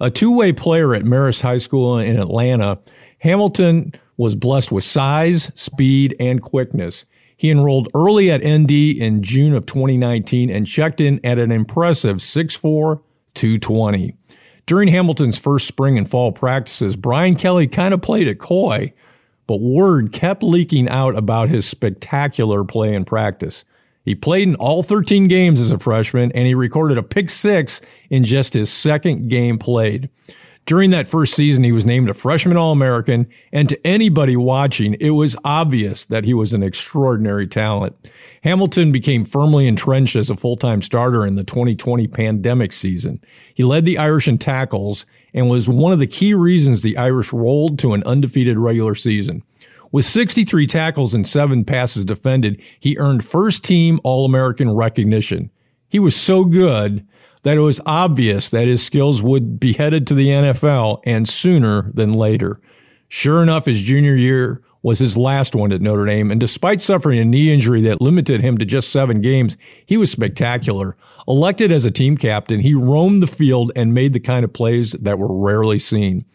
A 0.00 0.10
two 0.10 0.34
way 0.34 0.52
player 0.52 0.94
at 0.94 1.02
Marist 1.02 1.42
High 1.42 1.58
School 1.58 1.98
in 1.98 2.18
Atlanta, 2.18 2.78
Hamilton 3.18 3.92
was 4.16 4.34
blessed 4.34 4.72
with 4.72 4.84
size, 4.84 5.52
speed, 5.54 6.16
and 6.18 6.40
quickness. 6.40 7.04
He 7.36 7.50
enrolled 7.50 7.88
early 7.94 8.30
at 8.30 8.44
ND 8.44 8.70
in 8.98 9.22
June 9.22 9.54
of 9.54 9.66
2019 9.66 10.50
and 10.50 10.66
checked 10.66 11.00
in 11.00 11.20
at 11.24 11.38
an 11.38 11.52
impressive 11.52 12.16
6'4, 12.16 13.00
220. 13.34 14.17
During 14.68 14.88
Hamilton's 14.88 15.38
first 15.38 15.66
spring 15.66 15.96
and 15.96 16.06
fall 16.06 16.30
practices, 16.30 16.94
Brian 16.94 17.36
Kelly 17.36 17.66
kind 17.66 17.94
of 17.94 18.02
played 18.02 18.28
it 18.28 18.38
coy, 18.38 18.92
but 19.46 19.62
word 19.62 20.12
kept 20.12 20.42
leaking 20.42 20.90
out 20.90 21.16
about 21.16 21.48
his 21.48 21.66
spectacular 21.66 22.64
play 22.64 22.92
in 22.92 23.06
practice. 23.06 23.64
He 24.04 24.14
played 24.14 24.46
in 24.46 24.56
all 24.56 24.82
13 24.82 25.26
games 25.26 25.58
as 25.58 25.70
a 25.70 25.78
freshman 25.78 26.32
and 26.32 26.46
he 26.46 26.54
recorded 26.54 26.98
a 26.98 27.02
pick 27.02 27.30
six 27.30 27.80
in 28.10 28.24
just 28.24 28.52
his 28.52 28.70
second 28.70 29.30
game 29.30 29.56
played. 29.56 30.10
During 30.68 30.90
that 30.90 31.08
first 31.08 31.32
season, 31.32 31.64
he 31.64 31.72
was 31.72 31.86
named 31.86 32.10
a 32.10 32.14
freshman 32.14 32.58
All 32.58 32.72
American, 32.72 33.26
and 33.50 33.70
to 33.70 33.86
anybody 33.86 34.36
watching, 34.36 34.98
it 35.00 35.12
was 35.12 35.34
obvious 35.42 36.04
that 36.04 36.26
he 36.26 36.34
was 36.34 36.52
an 36.52 36.62
extraordinary 36.62 37.46
talent. 37.46 37.96
Hamilton 38.44 38.92
became 38.92 39.24
firmly 39.24 39.66
entrenched 39.66 40.14
as 40.14 40.28
a 40.28 40.36
full 40.36 40.56
time 40.56 40.82
starter 40.82 41.24
in 41.24 41.36
the 41.36 41.42
2020 41.42 42.06
pandemic 42.08 42.74
season. 42.74 43.22
He 43.54 43.64
led 43.64 43.86
the 43.86 43.96
Irish 43.96 44.28
in 44.28 44.36
tackles 44.36 45.06
and 45.32 45.48
was 45.48 45.70
one 45.70 45.94
of 45.94 46.00
the 46.00 46.06
key 46.06 46.34
reasons 46.34 46.82
the 46.82 46.98
Irish 46.98 47.32
rolled 47.32 47.78
to 47.78 47.94
an 47.94 48.02
undefeated 48.04 48.58
regular 48.58 48.94
season. 48.94 49.42
With 49.90 50.04
63 50.04 50.66
tackles 50.66 51.14
and 51.14 51.26
seven 51.26 51.64
passes 51.64 52.04
defended, 52.04 52.62
he 52.78 52.98
earned 52.98 53.24
first 53.24 53.64
team 53.64 54.00
All 54.04 54.26
American 54.26 54.70
recognition. 54.72 55.50
He 55.88 55.98
was 55.98 56.14
so 56.14 56.44
good 56.44 57.06
that 57.48 57.56
it 57.56 57.60
was 57.60 57.80
obvious 57.86 58.50
that 58.50 58.66
his 58.68 58.84
skills 58.84 59.22
would 59.22 59.58
be 59.58 59.72
headed 59.72 60.06
to 60.06 60.14
the 60.14 60.28
NFL 60.28 61.00
and 61.04 61.26
sooner 61.26 61.90
than 61.94 62.12
later. 62.12 62.60
Sure 63.08 63.42
enough, 63.42 63.64
his 63.64 63.80
junior 63.80 64.14
year 64.14 64.62
was 64.82 64.98
his 64.98 65.16
last 65.16 65.54
one 65.54 65.72
at 65.72 65.80
Notre 65.80 66.04
Dame, 66.04 66.30
and 66.30 66.38
despite 66.38 66.80
suffering 66.80 67.18
a 67.18 67.24
knee 67.24 67.52
injury 67.52 67.80
that 67.82 68.02
limited 68.02 68.42
him 68.42 68.58
to 68.58 68.64
just 68.64 68.90
seven 68.90 69.22
games, 69.22 69.56
he 69.86 69.96
was 69.96 70.10
spectacular. 70.10 70.94
Elected 71.26 71.72
as 71.72 71.84
a 71.84 71.90
team 71.90 72.16
captain, 72.18 72.60
he 72.60 72.74
roamed 72.74 73.22
the 73.22 73.26
field 73.26 73.72
and 73.74 73.94
made 73.94 74.12
the 74.12 74.20
kind 74.20 74.44
of 74.44 74.52
plays 74.52 74.92
that 74.92 75.18
were 75.18 75.34
rarely 75.34 75.78
seen. 75.78 76.26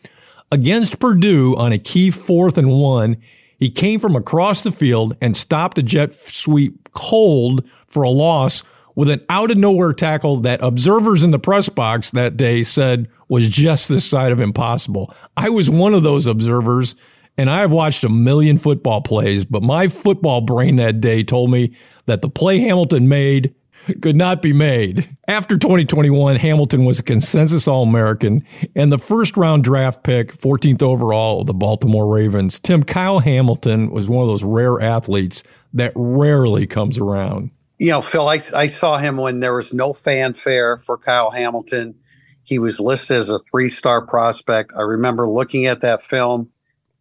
Against 0.52 1.00
Purdue 1.00 1.56
on 1.56 1.72
a 1.72 1.80
key 1.80 2.10
fourth 2.10 2.58
and 2.58 2.70
one, 2.70 3.18
he 3.60 3.70
came 3.70 4.00
from 4.00 4.16
across 4.16 4.62
the 4.62 4.72
field 4.72 5.16
and 5.22 5.38
stopped 5.38 5.78
a 5.78 5.84
jet 5.84 6.14
sweep 6.14 6.90
cold 6.92 7.64
for 7.88 8.04
a 8.04 8.10
loss 8.10 8.64
with 8.96 9.10
an 9.10 9.22
out 9.30 9.52
of 9.52 9.58
nowhere 9.58 9.94
tackle 9.94 10.38
that 10.38 10.62
observers 10.62 11.24
in 11.24 11.32
the 11.32 11.40
press 11.40 11.70
box 11.70 12.12
that 12.12 12.38
day 12.38 12.64
said 12.64 13.10
was 13.28 13.50
just 13.50 13.90
this 13.90 14.06
side 14.06 14.32
of 14.32 14.40
impossible. 14.40 15.14
I 15.36 15.50
was 15.50 15.70
one 15.70 15.94
of 15.94 16.04
those 16.04 16.28
observers 16.28 16.96
And 17.38 17.50
I 17.50 17.62
have 17.62 17.72
watched 17.72 18.04
a 18.04 18.10
million 18.10 18.58
football 18.58 19.02
plays, 19.02 19.44
but 19.44 19.64
my 19.64 19.88
football 19.88 20.42
brain 20.42 20.76
that 20.76 21.02
day 21.02 21.24
told 21.24 21.50
me 21.50 21.76
that 22.06 22.22
the 22.22 22.30
play 22.30 22.60
Hamilton 22.60 23.08
made 23.08 23.56
could 24.02 24.16
not 24.16 24.42
be 24.42 24.54
made. 24.54 25.10
After 25.28 25.58
2021, 25.58 26.36
Hamilton 26.38 26.86
was 26.86 27.00
a 27.00 27.04
consensus 27.04 27.68
All 27.68 27.84
American 27.84 28.46
and 28.76 28.92
the 28.92 28.98
first 28.98 29.36
round 29.36 29.64
draft 29.64 30.04
pick, 30.04 30.38
14th 30.38 30.84
overall 30.84 31.42
of 31.42 31.48
the 31.48 31.54
Baltimore 31.54 32.08
Ravens. 32.08 32.60
Tim 32.60 32.84
Kyle 32.84 33.20
Hamilton 33.20 33.90
was 33.90 34.08
one 34.08 34.22
of 34.22 34.30
those 34.30 34.44
rare 34.44 34.80
athletes 34.80 35.44
that 35.74 35.92
rarely 35.96 36.68
comes 36.68 36.98
around. 36.98 37.50
You 37.84 37.92
know, 37.92 38.02
Phil, 38.04 38.30
I, 38.30 38.42
I 38.56 38.68
saw 38.68 38.98
him 39.00 39.18
when 39.18 39.42
there 39.42 39.56
was 39.56 39.74
no 39.74 39.94
fanfare 39.94 40.80
for 40.80 40.98
Kyle 40.98 41.32
Hamilton. 41.32 41.96
He 42.44 42.60
was 42.60 42.80
listed 42.80 43.18
as 43.18 43.30
a 43.30 43.40
three 43.40 43.70
star 43.70 44.06
prospect. 44.06 44.72
I 44.78 44.82
remember 44.84 45.30
looking 45.30 45.68
at 45.68 45.82
that 45.82 46.04
film 46.04 46.52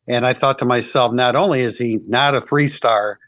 and 0.09 0.27
I 0.27 0.35
thought 0.35 0.59
to 0.61 0.67
myself, 0.67 1.13
not 1.13 1.37
only 1.37 1.63
is 1.63 1.79
he 1.79 2.01
not 2.09 2.35
a 2.35 2.41
three 2.43 2.69
star, 2.69 3.19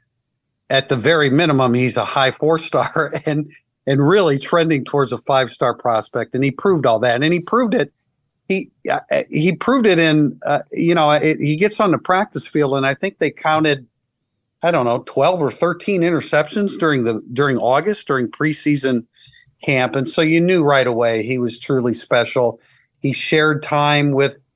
at 0.70 0.88
the 0.88 0.96
very 0.96 1.30
minimum, 1.30 1.74
he's 1.74 1.96
a 1.96 2.04
high 2.04 2.30
four 2.30 2.58
star 2.58 3.14
and 3.26 3.50
and 3.86 4.06
really 4.06 4.38
trending 4.38 4.84
towards 4.84 5.12
a 5.12 5.18
five 5.18 5.50
star 5.50 5.74
prospect. 5.74 6.34
And 6.34 6.44
he 6.44 6.50
proved 6.50 6.86
all 6.86 6.98
that, 7.00 7.22
and 7.22 7.32
he 7.32 7.40
proved 7.40 7.74
it. 7.74 7.92
He 8.48 8.70
uh, 8.90 9.00
he 9.30 9.56
proved 9.56 9.86
it 9.86 9.98
in 9.98 10.38
uh, 10.46 10.60
you 10.72 10.94
know 10.94 11.10
it, 11.12 11.38
he 11.38 11.56
gets 11.56 11.80
on 11.80 11.92
the 11.92 11.98
practice 11.98 12.46
field, 12.46 12.74
and 12.76 12.86
I 12.86 12.94
think 12.94 13.18
they 13.18 13.30
counted. 13.30 13.86
I 14.64 14.70
don't 14.70 14.86
know, 14.86 15.02
12 15.06 15.42
or 15.42 15.50
13 15.50 16.00
interceptions 16.00 16.78
during 16.78 17.04
the 17.04 17.20
during 17.34 17.58
August 17.58 18.06
during 18.06 18.28
preseason 18.28 19.04
camp. 19.62 19.94
And 19.94 20.08
so 20.08 20.22
you 20.22 20.40
knew 20.40 20.64
right 20.64 20.86
away 20.86 21.22
he 21.22 21.36
was 21.36 21.60
truly 21.60 21.92
special. 21.92 22.58
He 23.00 23.12
shared 23.12 23.62
time 23.62 24.12
with 24.12 24.46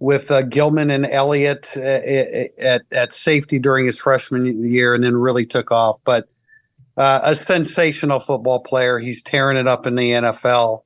with 0.00 0.30
uh, 0.30 0.42
Gilman 0.42 0.90
and 0.90 1.06
Elliott 1.06 1.66
uh, 1.76 1.80
at, 1.80 2.82
at 2.92 3.12
safety 3.12 3.58
during 3.58 3.86
his 3.86 3.98
freshman 3.98 4.70
year 4.70 4.94
and 4.94 5.02
then 5.02 5.16
really 5.16 5.46
took 5.46 5.72
off. 5.72 5.98
But 6.04 6.28
uh, 6.98 7.20
a 7.22 7.34
sensational 7.34 8.20
football 8.20 8.60
player. 8.60 8.98
He's 8.98 9.22
tearing 9.22 9.56
it 9.56 9.66
up 9.66 9.86
in 9.86 9.94
the 9.94 10.10
NFL. 10.10 10.82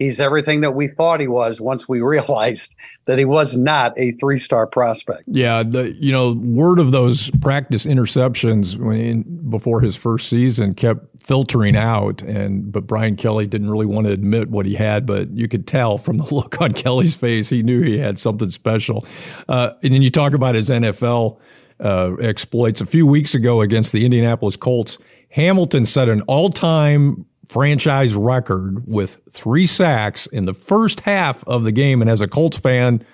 He's 0.00 0.18
everything 0.18 0.62
that 0.62 0.74
we 0.74 0.88
thought 0.88 1.20
he 1.20 1.28
was 1.28 1.60
once 1.60 1.88
we 1.88 2.00
realized 2.00 2.74
that 3.04 3.18
he 3.18 3.24
was 3.24 3.56
not 3.56 3.92
a 3.96 4.12
three 4.12 4.38
star 4.38 4.66
prospect. 4.66 5.24
Yeah, 5.26 5.62
the 5.62 5.92
you 5.92 6.10
know 6.10 6.32
word 6.32 6.80
of 6.80 6.90
those 6.90 7.30
practice 7.40 7.86
interceptions 7.86 8.76
when 8.76 9.22
before 9.48 9.80
his 9.80 9.94
first 9.94 10.28
season 10.28 10.74
kept 10.74 11.22
filtering 11.22 11.76
out, 11.76 12.22
and 12.22 12.72
but 12.72 12.86
Brian 12.86 13.14
Kelly 13.14 13.46
didn't 13.46 13.70
really 13.70 13.86
want 13.86 14.06
to 14.06 14.12
admit 14.12 14.50
what 14.50 14.66
he 14.66 14.74
had, 14.74 15.06
but 15.06 15.30
you 15.30 15.46
could 15.46 15.66
tell 15.66 15.98
from 15.98 16.16
the 16.16 16.24
look 16.34 16.60
on 16.60 16.72
Kelly's 16.72 17.14
face 17.14 17.48
he 17.48 17.62
knew 17.62 17.82
he 17.82 17.98
had 17.98 18.18
something 18.18 18.48
special. 18.48 19.06
Uh, 19.48 19.72
and 19.82 19.94
then 19.94 20.02
you 20.02 20.10
talk 20.10 20.32
about 20.32 20.54
his 20.54 20.70
NFL 20.70 21.38
uh, 21.78 22.14
exploits 22.16 22.80
a 22.80 22.86
few 22.86 23.06
weeks 23.06 23.34
ago 23.34 23.60
against 23.60 23.92
the 23.92 24.04
Indianapolis 24.04 24.56
Colts. 24.56 24.98
Hamilton 25.30 25.86
set 25.86 26.08
an 26.08 26.22
all-time 26.22 27.24
franchise 27.50 28.14
record 28.14 28.86
with 28.86 29.18
three 29.28 29.66
sacks 29.66 30.28
in 30.28 30.44
the 30.44 30.54
first 30.54 31.00
half 31.00 31.42
of 31.48 31.64
the 31.64 31.72
game. 31.72 32.00
And 32.00 32.08
as 32.08 32.20
a 32.20 32.28
Colts 32.28 32.56
fan, 32.56 33.04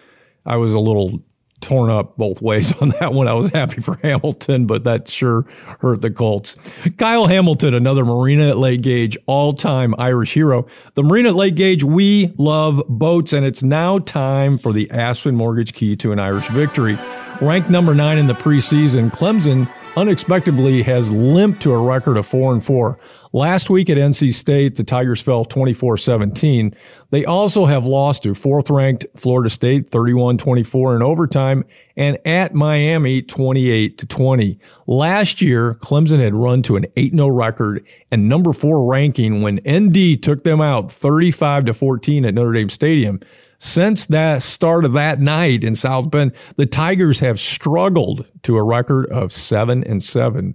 I 0.44 0.57
was 0.57 0.75
a 0.75 0.79
little 0.79 1.22
torn 1.62 1.90
up 1.90 2.18
both 2.18 2.42
ways 2.42 2.75
on 2.83 2.90
that 3.01 3.14
one. 3.14 3.29
I 3.29 3.33
was 3.33 3.51
happy 3.51 3.81
for 3.81 3.96
Hamilton, 4.03 4.66
but 4.66 4.85
that 4.85 5.09
sure 5.09 5.46
hurt 5.81 6.03
the 6.03 6.11
Colts. 6.11 6.55
Kyle 6.99 7.27
Hamilton, 7.27 7.72
another 7.72 8.05
Marina 8.05 8.51
at 8.51 8.59
Lake 8.59 8.83
Gage 8.83 9.16
all-time 9.25 9.94
Irish 9.96 10.35
hero. 10.35 10.66
The 10.92 11.03
Marina 11.03 11.31
at 11.31 11.35
Lake 11.35 11.55
Gage, 11.55 11.83
we 11.83 12.35
love 12.37 12.83
boats, 12.90 13.33
and 13.33 13.46
it's 13.46 13.62
now 13.62 13.99
time 13.99 14.59
for 14.59 14.75
the 14.75 14.90
Aspen 14.90 15.35
Mortgage 15.35 15.72
Key 15.72 15.96
to 15.96 16.12
an 16.12 16.18
Irish 16.18 16.49
victory. 16.51 16.99
Ranked 17.40 17.70
number 17.70 17.94
nine 17.94 18.18
in 18.18 18.27
the 18.27 18.35
preseason, 18.35 19.11
Clemson 19.11 19.66
unexpectedly 19.97 20.83
has 20.83 21.11
limped 21.11 21.63
to 21.63 21.73
a 21.73 21.81
record 21.81 22.19
of 22.19 22.27
4 22.27 22.53
and 22.53 22.65
4. 22.65 22.99
Last 23.33 23.71
week 23.71 23.89
at 23.89 23.97
NC 23.97 24.35
State, 24.35 24.77
the 24.77 24.85
Tigers 24.85 25.21
fell 25.21 25.45
24-17. 25.45 26.75
They 27.11 27.25
also 27.25 27.67
have 27.67 27.87
lost 27.87 28.25
to 28.25 28.35
fourth-ranked 28.35 29.07
Florida 29.17 29.49
State 29.49 29.91
31-24 29.91 30.97
in 30.97 31.03
overtime 31.03 31.65
and 31.97 32.19
at 32.27 32.55
Miami 32.55 33.23
28 33.23 34.09
20. 34.09 34.59
Last 34.87 35.41
year, 35.41 35.75
Clemson 35.75 36.21
had 36.21 36.35
run 36.35 36.63
to 36.63 36.77
an 36.77 36.87
8-0 36.97 37.37
record 37.37 37.87
and 38.11 38.29
number 38.29 38.53
4 38.53 38.85
ranking 38.85 39.41
when 39.41 39.61
ND 39.69 40.23
took 40.23 40.45
them 40.45 40.61
out 40.61 40.93
35 40.93 41.67
to 41.67 41.75
14 41.75 42.25
at 42.25 42.35
Notre 42.35 42.53
Dame 42.53 42.69
Stadium. 42.69 43.21
Since 43.59 44.07
that 44.07 44.42
start 44.42 44.85
of 44.85 44.92
that 44.92 45.21
night 45.21 45.64
in 45.64 45.77
South 45.77 46.11
Bend, 46.11 46.33
the 46.57 46.66
Tigers 46.66 47.21
have 47.21 47.40
struggled 47.40 48.27
to 48.42 48.57
a 48.57 48.62
record 48.62 49.07
of 49.07 49.33
seven 49.33 49.83
and 49.85 50.03
seven. 50.03 50.55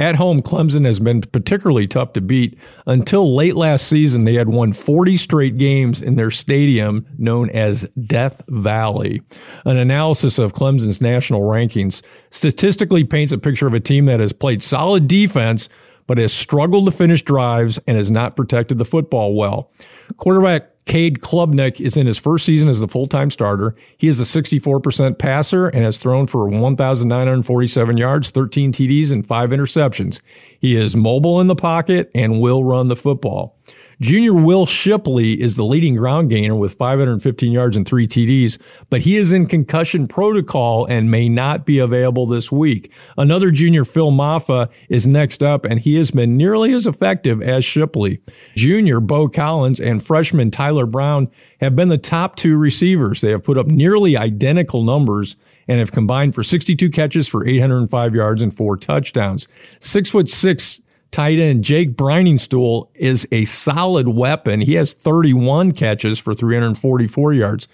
At 0.00 0.16
home, 0.16 0.42
Clemson 0.42 0.84
has 0.86 0.98
been 0.98 1.20
particularly 1.20 1.86
tough 1.86 2.14
to 2.14 2.20
beat. 2.20 2.58
Until 2.84 3.34
late 3.34 3.54
last 3.54 3.86
season, 3.86 4.24
they 4.24 4.34
had 4.34 4.48
won 4.48 4.72
40 4.72 5.16
straight 5.16 5.56
games 5.56 6.02
in 6.02 6.16
their 6.16 6.32
stadium 6.32 7.06
known 7.16 7.48
as 7.50 7.88
Death 8.04 8.42
Valley. 8.48 9.22
An 9.64 9.76
analysis 9.76 10.40
of 10.40 10.52
Clemson's 10.52 11.00
national 11.00 11.42
rankings 11.42 12.02
statistically 12.30 13.04
paints 13.04 13.32
a 13.32 13.38
picture 13.38 13.68
of 13.68 13.74
a 13.74 13.78
team 13.78 14.06
that 14.06 14.18
has 14.18 14.32
played 14.32 14.62
solid 14.62 15.06
defense, 15.06 15.68
but 16.06 16.18
has 16.18 16.32
struggled 16.32 16.86
to 16.86 16.90
finish 16.90 17.22
drives 17.22 17.78
and 17.86 17.96
has 17.96 18.10
not 18.10 18.36
protected 18.36 18.78
the 18.78 18.84
football 18.84 19.34
well. 19.34 19.70
Quarterback 20.16 20.70
Cade 20.86 21.20
Klubnik 21.20 21.80
is 21.80 21.96
in 21.96 22.06
his 22.06 22.18
first 22.18 22.44
season 22.44 22.68
as 22.68 22.80
the 22.80 22.88
full-time 22.88 23.30
starter. 23.30 23.74
He 23.96 24.08
is 24.08 24.20
a 24.20 24.24
64% 24.24 25.18
passer 25.18 25.66
and 25.68 25.82
has 25.82 25.98
thrown 25.98 26.26
for 26.26 26.46
1,947 26.48 27.96
yards, 27.96 28.30
13 28.30 28.72
TDs, 28.72 29.10
and 29.10 29.26
five 29.26 29.50
interceptions. 29.50 30.20
He 30.58 30.76
is 30.76 30.94
mobile 30.94 31.40
in 31.40 31.46
the 31.46 31.56
pocket 31.56 32.10
and 32.14 32.40
will 32.40 32.64
run 32.64 32.88
the 32.88 32.96
football. 32.96 33.56
Junior 34.04 34.34
Will 34.34 34.66
Shipley 34.66 35.40
is 35.40 35.56
the 35.56 35.64
leading 35.64 35.94
ground 35.94 36.28
gainer 36.28 36.54
with 36.54 36.74
515 36.74 37.50
yards 37.50 37.74
and 37.74 37.88
three 37.88 38.06
TDs, 38.06 38.58
but 38.90 39.00
he 39.00 39.16
is 39.16 39.32
in 39.32 39.46
concussion 39.46 40.06
protocol 40.06 40.84
and 40.84 41.10
may 41.10 41.26
not 41.26 41.64
be 41.64 41.78
available 41.78 42.26
this 42.26 42.52
week. 42.52 42.92
Another 43.16 43.50
junior, 43.50 43.82
Phil 43.86 44.10
Mafah, 44.10 44.68
is 44.90 45.06
next 45.06 45.42
up, 45.42 45.64
and 45.64 45.80
he 45.80 45.94
has 45.94 46.10
been 46.10 46.36
nearly 46.36 46.74
as 46.74 46.86
effective 46.86 47.40
as 47.40 47.64
Shipley. 47.64 48.20
Junior 48.54 49.00
Beaux 49.00 49.26
Collins 49.26 49.80
and 49.80 50.04
freshman 50.04 50.50
Tyler 50.50 50.84
Brown 50.84 51.30
have 51.62 51.74
been 51.74 51.88
the 51.88 51.96
top 51.96 52.36
two 52.36 52.58
receivers. 52.58 53.22
They 53.22 53.30
have 53.30 53.42
put 53.42 53.56
up 53.56 53.68
nearly 53.68 54.18
identical 54.18 54.84
numbers 54.84 55.36
and 55.66 55.78
have 55.78 55.92
combined 55.92 56.34
for 56.34 56.44
62 56.44 56.90
catches 56.90 57.26
for 57.26 57.46
805 57.46 58.14
yards 58.14 58.42
and 58.42 58.54
four 58.54 58.76
touchdowns. 58.76 59.48
Six 59.80 60.10
foot 60.10 60.28
six 60.28 60.82
tight 61.14 61.38
end 61.38 61.62
Jake 61.62 61.92
Briningstool 61.92 62.88
is 62.96 63.28
a 63.30 63.44
solid 63.44 64.08
weapon. 64.08 64.60
He 64.60 64.74
has 64.74 64.92
31 64.92 65.70
catches 65.70 66.18
for 66.18 66.34
344 66.34 67.32
yards. 67.32 67.68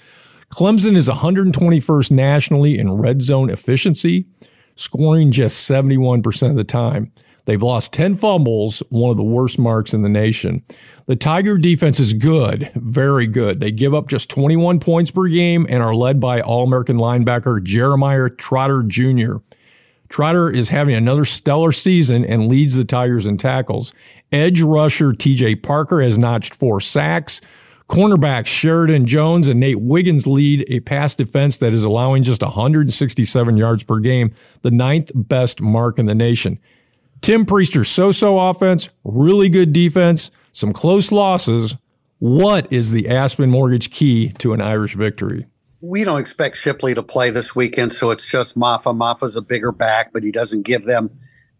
Clemson 0.52 0.94
is 0.94 1.08
121st 1.08 2.10
nationally 2.10 2.78
in 2.78 2.92
red 2.92 3.22
zone 3.22 3.48
efficiency, 3.48 4.26
scoring 4.76 5.32
just 5.32 5.66
71% 5.66 6.50
of 6.50 6.56
the 6.56 6.64
time. 6.64 7.12
They've 7.46 7.62
lost 7.62 7.94
10 7.94 8.16
fumbles, 8.16 8.82
one 8.90 9.10
of 9.10 9.16
the 9.16 9.22
worst 9.22 9.58
marks 9.58 9.94
in 9.94 10.02
the 10.02 10.10
nation. 10.10 10.62
The 11.06 11.16
Tiger 11.16 11.56
defense 11.56 11.98
is 11.98 12.12
good, 12.12 12.70
very 12.74 13.26
good. 13.26 13.58
They 13.58 13.70
give 13.70 13.94
up 13.94 14.10
just 14.10 14.28
21 14.28 14.80
points 14.80 15.10
per 15.10 15.28
game 15.28 15.66
and 15.70 15.82
are 15.82 15.94
led 15.94 16.20
by 16.20 16.42
All 16.42 16.64
American 16.64 16.98
linebacker 16.98 17.62
Jeremiah 17.64 18.28
Trotter 18.28 18.82
Jr. 18.82 19.36
Trotter 20.10 20.50
is 20.50 20.68
having 20.68 20.94
another 20.94 21.24
stellar 21.24 21.70
season 21.72 22.24
and 22.24 22.48
leads 22.48 22.76
the 22.76 22.84
Tigers 22.84 23.26
in 23.26 23.36
tackles. 23.36 23.94
Edge 24.32 24.60
rusher 24.60 25.12
TJ 25.12 25.62
Parker 25.62 26.02
has 26.02 26.18
notched 26.18 26.52
four 26.52 26.80
sacks. 26.80 27.40
Cornerbacks 27.88 28.48
Sheridan 28.48 29.06
Jones 29.06 29.48
and 29.48 29.60
Nate 29.60 29.80
Wiggins 29.80 30.26
lead 30.26 30.64
a 30.68 30.80
pass 30.80 31.14
defense 31.14 31.56
that 31.58 31.72
is 31.72 31.84
allowing 31.84 32.24
just 32.24 32.42
167 32.42 33.56
yards 33.56 33.84
per 33.84 34.00
game, 34.00 34.34
the 34.62 34.70
ninth 34.70 35.12
best 35.14 35.60
mark 35.60 35.98
in 35.98 36.06
the 36.06 36.14
nation. 36.14 36.58
Tim 37.20 37.44
Prister's 37.44 37.88
so-so 37.88 38.38
offense, 38.38 38.88
really 39.04 39.48
good 39.48 39.72
defense, 39.72 40.30
some 40.52 40.72
close 40.72 41.12
losses. 41.12 41.76
What 42.18 42.72
is 42.72 42.92
the 42.92 43.08
Aspen 43.08 43.50
Mortgage 43.50 43.90
key 43.90 44.30
to 44.38 44.52
an 44.52 44.60
Irish 44.60 44.94
victory? 44.94 45.46
We 45.80 46.04
don't 46.04 46.20
expect 46.20 46.58
Shipley 46.58 46.94
to 46.94 47.02
play 47.02 47.30
this 47.30 47.56
weekend, 47.56 47.92
so 47.92 48.10
it's 48.10 48.26
just 48.26 48.58
Mafah. 48.58 48.96
Mafah's 48.96 49.36
a 49.36 49.42
bigger 49.42 49.72
back, 49.72 50.12
but 50.12 50.22
he 50.22 50.30
doesn't 50.30 50.62
give 50.62 50.84
them 50.84 51.10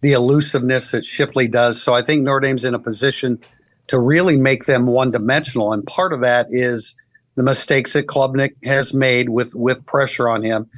the 0.03 0.13
elusiveness 0.13 0.91
that 0.91 1.05
Shipley 1.05 1.49
does. 1.49 1.83
So 1.83 1.95
I 1.95 2.03
think 2.03 2.23
Notre 2.23 2.41
Dame's 2.41 2.65
in 2.65 2.75
a 2.75 2.79
position 2.79 3.39
to 3.87 3.99
really 3.99 4.37
make 4.37 4.67
them 4.67 4.87
one 4.87 5.11
dimensional. 5.11 5.73
And 5.73 5.87
part 5.87 6.13
of 6.13 6.21
that 6.21 6.47
is 6.51 6.97
the 7.35 7.43
mistakes 7.43 7.93
that 7.95 8.07
Klubnik 8.07 8.55
has 8.65 8.93
made 8.93 9.31
with 9.31 9.55
with 9.55 9.85
pressure 9.87 10.29
on 10.29 10.43
him. 10.43 10.69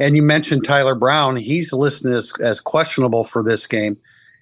And 0.00 0.16
you 0.16 0.22
mentioned 0.22 0.64
Tyler 0.64 0.94
Brown; 0.94 1.36
he's 1.36 1.72
listed 1.72 2.12
as, 2.12 2.32
as 2.40 2.60
questionable 2.60 3.24
for 3.24 3.42
this 3.42 3.66
game. 3.66 3.96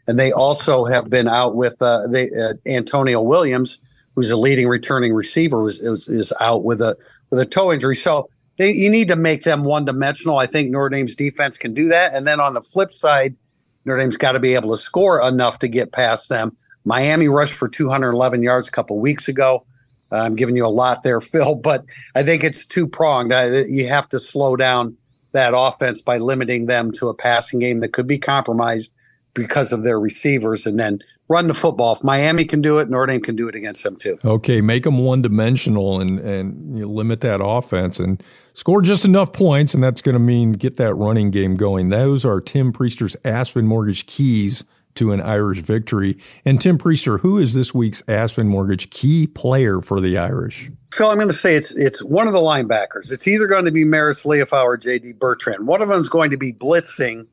And 0.06 0.18
they 0.18 0.32
also 0.32 0.84
have 0.84 1.10
been 1.10 1.28
out 1.28 1.56
with 1.56 1.80
uh, 1.82 2.06
they, 2.08 2.30
uh, 2.30 2.54
Antonio 2.64 3.20
Williams, 3.20 3.80
who's 4.14 4.30
a 4.30 4.36
leading 4.36 4.68
returning 4.68 5.12
receiver, 5.12 5.62
was, 5.62 5.80
is, 5.80 6.08
is 6.08 6.32
out 6.40 6.64
with 6.64 6.80
a 6.80 6.96
with 7.30 7.40
a 7.40 7.46
toe 7.46 7.72
injury. 7.72 7.96
So 7.96 8.28
they, 8.58 8.72
you 8.72 8.90
need 8.90 9.08
to 9.08 9.16
make 9.16 9.42
them 9.44 9.64
one 9.64 9.84
dimensional. 9.84 10.38
I 10.38 10.46
think 10.46 10.70
Notre 10.70 10.88
Dame's 10.88 11.14
defense 11.14 11.56
can 11.56 11.74
do 11.74 11.88
that. 11.88 12.14
And 12.14 12.26
then 12.26 12.40
on 12.40 12.54
the 12.54 12.62
flip 12.62 12.92
side, 12.92 13.36
Notre 13.84 14.00
Dame's 14.00 14.16
got 14.16 14.32
to 14.32 14.40
be 14.40 14.54
able 14.54 14.76
to 14.76 14.82
score 14.82 15.26
enough 15.26 15.58
to 15.60 15.68
get 15.68 15.92
past 15.92 16.28
them. 16.28 16.56
Miami 16.84 17.28
rushed 17.28 17.54
for 17.54 17.68
211 17.68 18.42
yards 18.42 18.68
a 18.68 18.72
couple 18.72 18.98
weeks 18.98 19.28
ago. 19.28 19.64
I'm 20.10 20.36
giving 20.36 20.56
you 20.56 20.66
a 20.66 20.68
lot 20.68 21.02
there, 21.02 21.20
Phil, 21.22 21.56
but 21.56 21.84
I 22.14 22.22
think 22.22 22.44
it's 22.44 22.64
two 22.64 22.86
pronged. 22.86 23.32
You 23.68 23.88
have 23.88 24.08
to 24.10 24.18
slow 24.18 24.56
down 24.56 24.96
that 25.32 25.52
offense 25.54 26.00
by 26.00 26.18
limiting 26.18 26.66
them 26.66 26.92
to 26.92 27.08
a 27.08 27.14
passing 27.14 27.60
game 27.60 27.78
that 27.78 27.92
could 27.92 28.06
be 28.06 28.18
compromised 28.18 28.94
because 29.34 29.70
of 29.70 29.84
their 29.84 30.00
receivers 30.00 30.66
and 30.66 30.80
then 30.80 30.98
run 31.28 31.48
the 31.48 31.54
football. 31.54 31.94
If 31.96 32.04
Miami 32.04 32.44
can 32.44 32.60
do 32.60 32.78
it, 32.78 32.88
Notre 32.88 33.06
Dame 33.06 33.20
can 33.20 33.36
do 33.36 33.48
it 33.48 33.54
against 33.54 33.82
them 33.82 33.96
too. 33.96 34.18
Okay, 34.24 34.60
make 34.60 34.84
them 34.84 34.98
one 34.98 35.22
dimensional 35.22 36.00
and 36.00 36.18
and 36.20 36.78
you 36.78 36.86
limit 36.88 37.20
that 37.20 37.40
offense 37.42 37.98
and 37.98 38.22
score 38.54 38.82
just 38.82 39.04
enough 39.04 39.32
points, 39.32 39.74
and 39.74 39.82
that's 39.82 40.02
going 40.02 40.14
to 40.14 40.20
mean 40.20 40.52
get 40.52 40.76
that 40.76 40.94
running 40.94 41.30
game 41.30 41.56
going. 41.56 41.88
Those 41.88 42.24
are 42.24 42.40
Tim 42.40 42.72
Prister's 42.72 43.16
Aspen 43.24 43.66
Mortgage 43.66 44.06
keys 44.06 44.64
to 44.96 45.12
an 45.12 45.20
Irish 45.20 45.60
victory. 45.60 46.18
And 46.44 46.60
Tim 46.60 46.78
Priester, 46.78 47.20
who 47.20 47.38
is 47.38 47.54
this 47.54 47.74
week's 47.74 48.02
Aspen 48.08 48.48
Mortgage 48.48 48.90
key 48.90 49.26
player 49.26 49.80
for 49.80 50.00
the 50.00 50.18
Irish? 50.18 50.70
Phil, 50.92 51.10
I'm 51.10 51.16
going 51.16 51.28
to 51.28 51.36
say 51.36 51.54
it's 51.54 51.76
it's 51.76 52.02
one 52.02 52.26
of 52.26 52.32
the 52.32 52.38
linebackers. 52.40 53.12
It's 53.12 53.28
either 53.28 53.46
going 53.46 53.66
to 53.66 53.70
be 53.70 53.84
Marist 53.84 54.24
Liufau 54.24 54.64
or 54.64 54.76
J.D. 54.76 55.12
Bertrand. 55.12 55.66
One 55.66 55.82
of 55.82 55.88
them 55.88 56.00
is 56.00 56.08
going 56.08 56.30
to 56.30 56.38
be 56.38 56.52
blitzing 56.52 57.26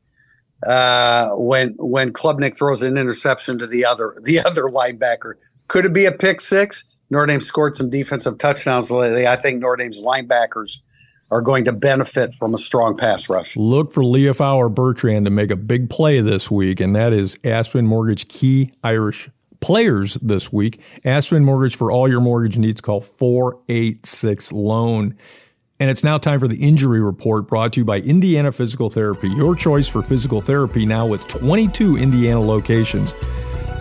uh, 0.66 1.30
when 1.30 1.74
when 1.78 2.12
Klubnik 2.12 2.56
throws 2.56 2.82
an 2.82 2.96
interception 2.96 3.58
to 3.58 3.66
the 3.66 3.84
other 3.84 4.16
the 4.22 4.40
other 4.40 4.64
linebacker. 4.64 5.34
Could 5.68 5.86
it 5.86 5.92
be 5.92 6.06
a 6.06 6.12
pick 6.12 6.40
six? 6.40 6.94
Notre 7.10 7.26
Dame 7.26 7.40
scored 7.40 7.76
some 7.76 7.90
defensive 7.90 8.38
touchdowns 8.38 8.90
lately. 8.90 9.26
I 9.26 9.36
think 9.36 9.60
Notre 9.60 9.76
Dame's 9.76 10.02
linebackers 10.02 10.82
are 11.30 11.40
going 11.40 11.64
to 11.64 11.72
benefit 11.72 12.34
from 12.34 12.54
a 12.54 12.58
strong 12.58 12.96
pass 12.96 13.28
rush. 13.28 13.56
Look 13.56 13.92
for 13.92 14.02
Liufau 14.02 14.56
or 14.56 14.68
Bertrand 14.68 15.26
to 15.26 15.30
make 15.30 15.50
a 15.50 15.56
big 15.56 15.90
play 15.90 16.20
this 16.20 16.50
week, 16.50 16.80
and 16.80 16.94
that 16.94 17.12
is 17.12 17.38
Aspen 17.44 17.86
Mortgage 17.86 18.28
key 18.28 18.72
Irish 18.82 19.30
players 19.60 20.14
this 20.14 20.52
week. 20.52 20.80
Aspen 21.04 21.44
Mortgage 21.44 21.76
for 21.76 21.90
all 21.90 22.08
your 22.08 22.20
mortgage 22.20 22.58
needs. 22.58 22.80
Call 22.80 23.00
486 23.00 24.52
Loan. 24.52 25.16
And 25.80 25.90
it's 25.90 26.04
now 26.04 26.18
time 26.18 26.38
for 26.38 26.46
the 26.46 26.56
injury 26.56 27.00
report 27.00 27.48
brought 27.48 27.72
to 27.72 27.80
you 27.80 27.84
by 27.84 27.98
Indiana 27.98 28.52
Physical 28.52 28.90
Therapy, 28.90 29.28
your 29.28 29.56
choice 29.56 29.88
for 29.88 30.02
physical 30.02 30.40
therapy 30.40 30.86
now 30.86 31.04
with 31.04 31.26
22 31.26 31.96
Indiana 31.96 32.40
locations. 32.40 33.12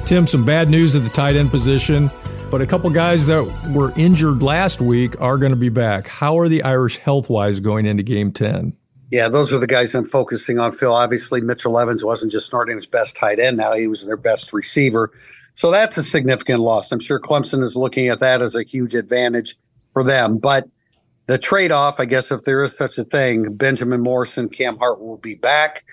Tim, 0.03 0.25
some 0.25 0.43
bad 0.43 0.69
news 0.69 0.95
at 0.95 1.03
the 1.03 1.09
tight 1.09 1.35
end 1.35 1.51
position, 1.51 2.09
but 2.49 2.61
a 2.61 2.65
couple 2.65 2.89
guys 2.89 3.27
that 3.27 3.43
were 3.75 3.93
injured 3.95 4.41
last 4.41 4.81
week 4.81 5.19
are 5.21 5.37
going 5.37 5.51
to 5.51 5.55
be 5.55 5.69
back. 5.69 6.07
How 6.07 6.39
are 6.39 6.49
the 6.49 6.63
Irish 6.63 6.97
health 6.97 7.29
wise 7.29 7.59
going 7.59 7.85
into 7.85 8.01
game 8.01 8.31
10? 8.31 8.75
Yeah, 9.11 9.29
those 9.29 9.53
are 9.53 9.59
the 9.59 9.67
guys 9.67 9.93
I'm 9.93 10.07
focusing 10.07 10.57
on, 10.57 10.71
Phil. 10.71 10.91
Obviously, 10.91 11.41
Mitchell 11.41 11.79
Evans 11.79 12.03
wasn't 12.03 12.31
just 12.31 12.51
Notre 12.51 12.75
his 12.75 12.87
best 12.87 13.15
tight 13.15 13.39
end 13.39 13.57
now, 13.57 13.73
he 13.73 13.85
was 13.85 14.07
their 14.07 14.17
best 14.17 14.51
receiver. 14.51 15.11
So 15.53 15.69
that's 15.69 15.95
a 15.97 16.03
significant 16.03 16.61
loss. 16.61 16.91
I'm 16.91 16.99
sure 16.99 17.19
Clemson 17.19 17.61
is 17.61 17.75
looking 17.75 18.07
at 18.09 18.19
that 18.21 18.41
as 18.41 18.55
a 18.55 18.63
huge 18.63 18.95
advantage 18.95 19.55
for 19.93 20.03
them. 20.03 20.39
But 20.39 20.67
the 21.25 21.37
trade 21.37 21.71
off, 21.71 21.99
I 21.99 22.05
guess, 22.05 22.31
if 22.31 22.43
there 22.43 22.63
is 22.63 22.75
such 22.75 22.97
a 22.97 23.03
thing, 23.03 23.53
Benjamin 23.55 24.01
Morrison, 24.01 24.49
Cam 24.49 24.77
Hart 24.77 25.01
will 25.01 25.17
be 25.17 25.35
back. 25.35 25.85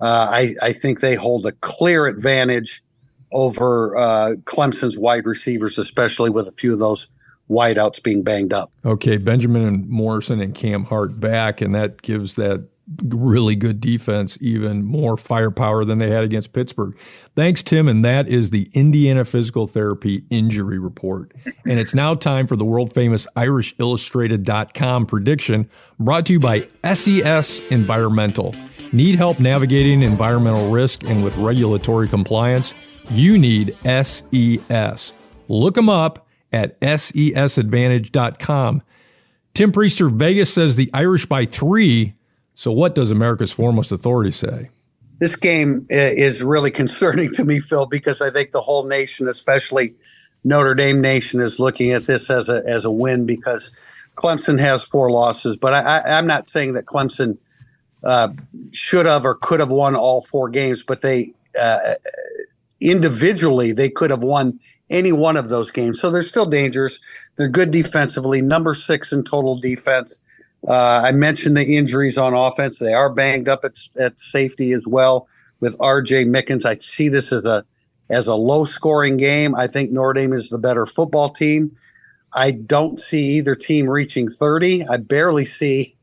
Uh, 0.00 0.28
I, 0.30 0.54
I, 0.60 0.72
think 0.74 1.00
they 1.00 1.14
hold 1.14 1.46
a 1.46 1.52
clear 1.52 2.06
advantage 2.06 2.84
over 3.32 3.96
uh, 3.96 4.34
Clemson's 4.44 4.98
wide 4.98 5.24
receivers, 5.24 5.78
especially 5.78 6.28
with 6.28 6.46
a 6.46 6.52
few 6.52 6.74
of 6.74 6.78
those 6.78 7.08
wideouts 7.48 8.02
being 8.02 8.22
banged 8.22 8.52
up. 8.52 8.70
Okay, 8.84 9.16
Benjamin 9.16 9.62
and 9.62 9.88
Morrison 9.88 10.40
and 10.40 10.54
Cam 10.54 10.84
Hart 10.84 11.18
back, 11.18 11.62
and 11.62 11.74
that 11.74 12.02
gives 12.02 12.36
that 12.36 12.68
really 13.02 13.56
good 13.56 13.80
defense, 13.80 14.38
even 14.40 14.84
more 14.84 15.16
firepower 15.16 15.84
than 15.84 15.98
they 15.98 16.10
had 16.10 16.22
against 16.24 16.52
Pittsburgh. 16.52 16.96
Thanks, 17.34 17.62
Tim. 17.62 17.88
And 17.88 18.04
that 18.04 18.28
is 18.28 18.50
the 18.50 18.68
Indiana 18.74 19.24
Physical 19.24 19.66
Therapy 19.66 20.24
Injury 20.30 20.78
Report. 20.78 21.32
And 21.64 21.80
it's 21.80 21.94
now 21.94 22.14
time 22.14 22.46
for 22.46 22.56
the 22.56 22.64
world 22.64 22.92
famous 22.92 23.26
IrishIllustrated.com 23.36 25.06
prediction 25.06 25.68
brought 25.98 26.26
to 26.26 26.34
you 26.34 26.40
by 26.40 26.68
SES 26.84 27.60
Environmental. 27.70 28.54
Need 28.92 29.16
help 29.16 29.40
navigating 29.40 30.02
environmental 30.02 30.70
risk 30.70 31.08
and 31.08 31.24
with 31.24 31.36
regulatory 31.36 32.06
compliance? 32.06 32.74
You 33.10 33.36
need 33.36 33.74
SES. 33.84 35.14
Look 35.48 35.74
them 35.74 35.88
up 35.88 36.24
at 36.52 36.80
sesadvantage.com. 36.80 38.82
Tim 39.54 39.72
Prister, 39.72 40.12
Vegas 40.12 40.52
says 40.52 40.76
the 40.76 40.90
Irish 40.92 41.26
by 41.26 41.46
three 41.46 42.15
so, 42.56 42.72
what 42.72 42.94
does 42.94 43.10
America's 43.10 43.52
foremost 43.52 43.92
authority 43.92 44.30
say? 44.30 44.70
This 45.18 45.36
game 45.36 45.86
is 45.90 46.42
really 46.42 46.70
concerning 46.82 47.30
to 47.34 47.44
me, 47.44 47.60
Phil, 47.60 47.84
because 47.84 48.22
I 48.22 48.30
think 48.30 48.52
the 48.52 48.62
whole 48.62 48.86
nation, 48.86 49.28
especially 49.28 49.94
Notre 50.42 50.74
Dame 50.74 51.02
Nation, 51.02 51.40
is 51.40 51.58
looking 51.58 51.92
at 51.92 52.06
this 52.06 52.30
as 52.30 52.48
a 52.48 52.64
as 52.66 52.86
a 52.86 52.90
win 52.90 53.26
because 53.26 53.76
Clemson 54.16 54.58
has 54.58 54.82
four 54.82 55.10
losses. 55.10 55.58
But 55.58 55.74
I, 55.74 56.18
am 56.18 56.26
not 56.26 56.46
saying 56.46 56.72
that 56.72 56.86
Clemson 56.86 57.36
uh, 58.02 58.28
should 58.72 59.04
have 59.04 59.26
or 59.26 59.34
could 59.34 59.60
have 59.60 59.70
won 59.70 59.94
all 59.94 60.22
four 60.22 60.48
games, 60.48 60.82
but 60.82 61.02
they 61.02 61.28
uh, 61.60 61.92
individually 62.80 63.72
they 63.72 63.90
could 63.90 64.08
have 64.08 64.22
won 64.22 64.58
any 64.88 65.12
one 65.12 65.36
of 65.36 65.50
those 65.50 65.70
games. 65.70 66.00
So 66.00 66.10
they're 66.10 66.22
still 66.22 66.46
dangerous. 66.46 67.00
They're 67.36 67.48
good 67.48 67.70
defensively, 67.70 68.40
number 68.40 68.74
six 68.74 69.12
in 69.12 69.24
total 69.24 69.58
defense. 69.58 70.22
Uh, 70.66 71.02
I 71.04 71.12
mentioned 71.12 71.56
the 71.56 71.76
injuries 71.76 72.18
on 72.18 72.34
offense; 72.34 72.78
they 72.78 72.94
are 72.94 73.12
banged 73.12 73.48
up 73.48 73.64
at, 73.64 73.78
at 73.98 74.20
safety 74.20 74.72
as 74.72 74.82
well 74.86 75.28
with 75.60 75.76
R.J. 75.80 76.24
Mickens. 76.26 76.64
I 76.64 76.76
see 76.76 77.08
this 77.08 77.32
as 77.32 77.44
a 77.44 77.64
as 78.10 78.26
a 78.26 78.34
low 78.34 78.64
scoring 78.64 79.16
game. 79.16 79.54
I 79.54 79.66
think 79.66 79.90
Notre 79.90 80.14
Dame 80.14 80.32
is 80.32 80.48
the 80.48 80.58
better 80.58 80.86
football 80.86 81.28
team. 81.30 81.76
I 82.32 82.50
don't 82.50 83.00
see 83.00 83.38
either 83.38 83.54
team 83.54 83.88
reaching 83.88 84.28
30. 84.28 84.86
I 84.86 84.98
barely 84.98 85.44
see 85.44 85.94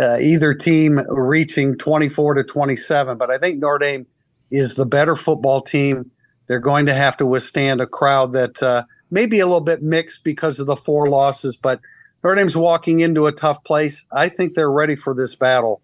uh, 0.00 0.18
either 0.18 0.54
team 0.54 1.00
reaching 1.10 1.76
24 1.76 2.34
to 2.34 2.44
27, 2.44 3.18
but 3.18 3.30
I 3.30 3.38
think 3.38 3.58
Notre 3.58 3.78
Dame 3.78 4.06
is 4.50 4.74
the 4.74 4.86
better 4.86 5.16
football 5.16 5.60
team. 5.60 6.10
They're 6.46 6.60
going 6.60 6.86
to 6.86 6.94
have 6.94 7.16
to 7.18 7.26
withstand 7.26 7.80
a 7.80 7.86
crowd 7.86 8.32
that 8.34 8.62
uh, 8.62 8.84
may 9.10 9.26
be 9.26 9.40
a 9.40 9.46
little 9.46 9.60
bit 9.60 9.82
mixed 9.82 10.24
because 10.24 10.58
of 10.58 10.66
the 10.66 10.76
four 10.76 11.08
losses, 11.08 11.56
but 11.56 11.80
Notre 12.22 12.36
Dame's 12.36 12.56
walking 12.56 13.00
into 13.00 13.26
a 13.26 13.32
tough 13.32 13.64
place. 13.64 14.06
I 14.12 14.28
think 14.28 14.54
they're 14.54 14.70
ready 14.70 14.94
for 14.94 15.14
this 15.14 15.34
battle. 15.34 15.82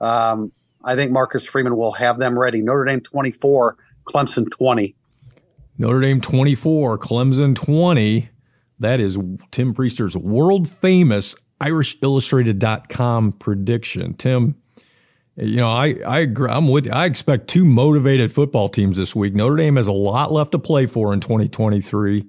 Um, 0.00 0.52
I 0.84 0.94
think 0.94 1.10
Marcus 1.10 1.44
Freeman 1.44 1.76
will 1.76 1.92
have 1.92 2.18
them 2.18 2.38
ready. 2.38 2.62
Notre 2.62 2.84
Dame 2.84 3.00
24, 3.00 3.76
Clemson 4.04 4.50
20. 4.50 4.94
Notre 5.78 6.00
Dame 6.00 6.20
24, 6.20 6.98
Clemson 6.98 7.54
20. 7.54 8.28
That 8.78 9.00
is 9.00 9.18
Tim 9.50 9.74
Prister's 9.74 10.16
world 10.16 10.68
famous 10.68 11.36
IrishIllustrated.com 11.60 13.32
prediction. 13.32 14.14
Tim, 14.14 14.56
you 15.36 15.56
know, 15.56 15.70
I, 15.70 15.96
I 16.06 16.20
agree. 16.20 16.50
I'm 16.50 16.68
with 16.68 16.86
you. 16.86 16.92
I 16.92 17.06
expect 17.06 17.48
two 17.48 17.64
motivated 17.64 18.32
football 18.32 18.68
teams 18.68 18.98
this 18.98 19.16
week. 19.16 19.34
Notre 19.34 19.56
Dame 19.56 19.76
has 19.76 19.86
a 19.86 19.92
lot 19.92 20.30
left 20.30 20.52
to 20.52 20.58
play 20.58 20.86
for 20.86 21.12
in 21.12 21.20
2023. 21.20 22.26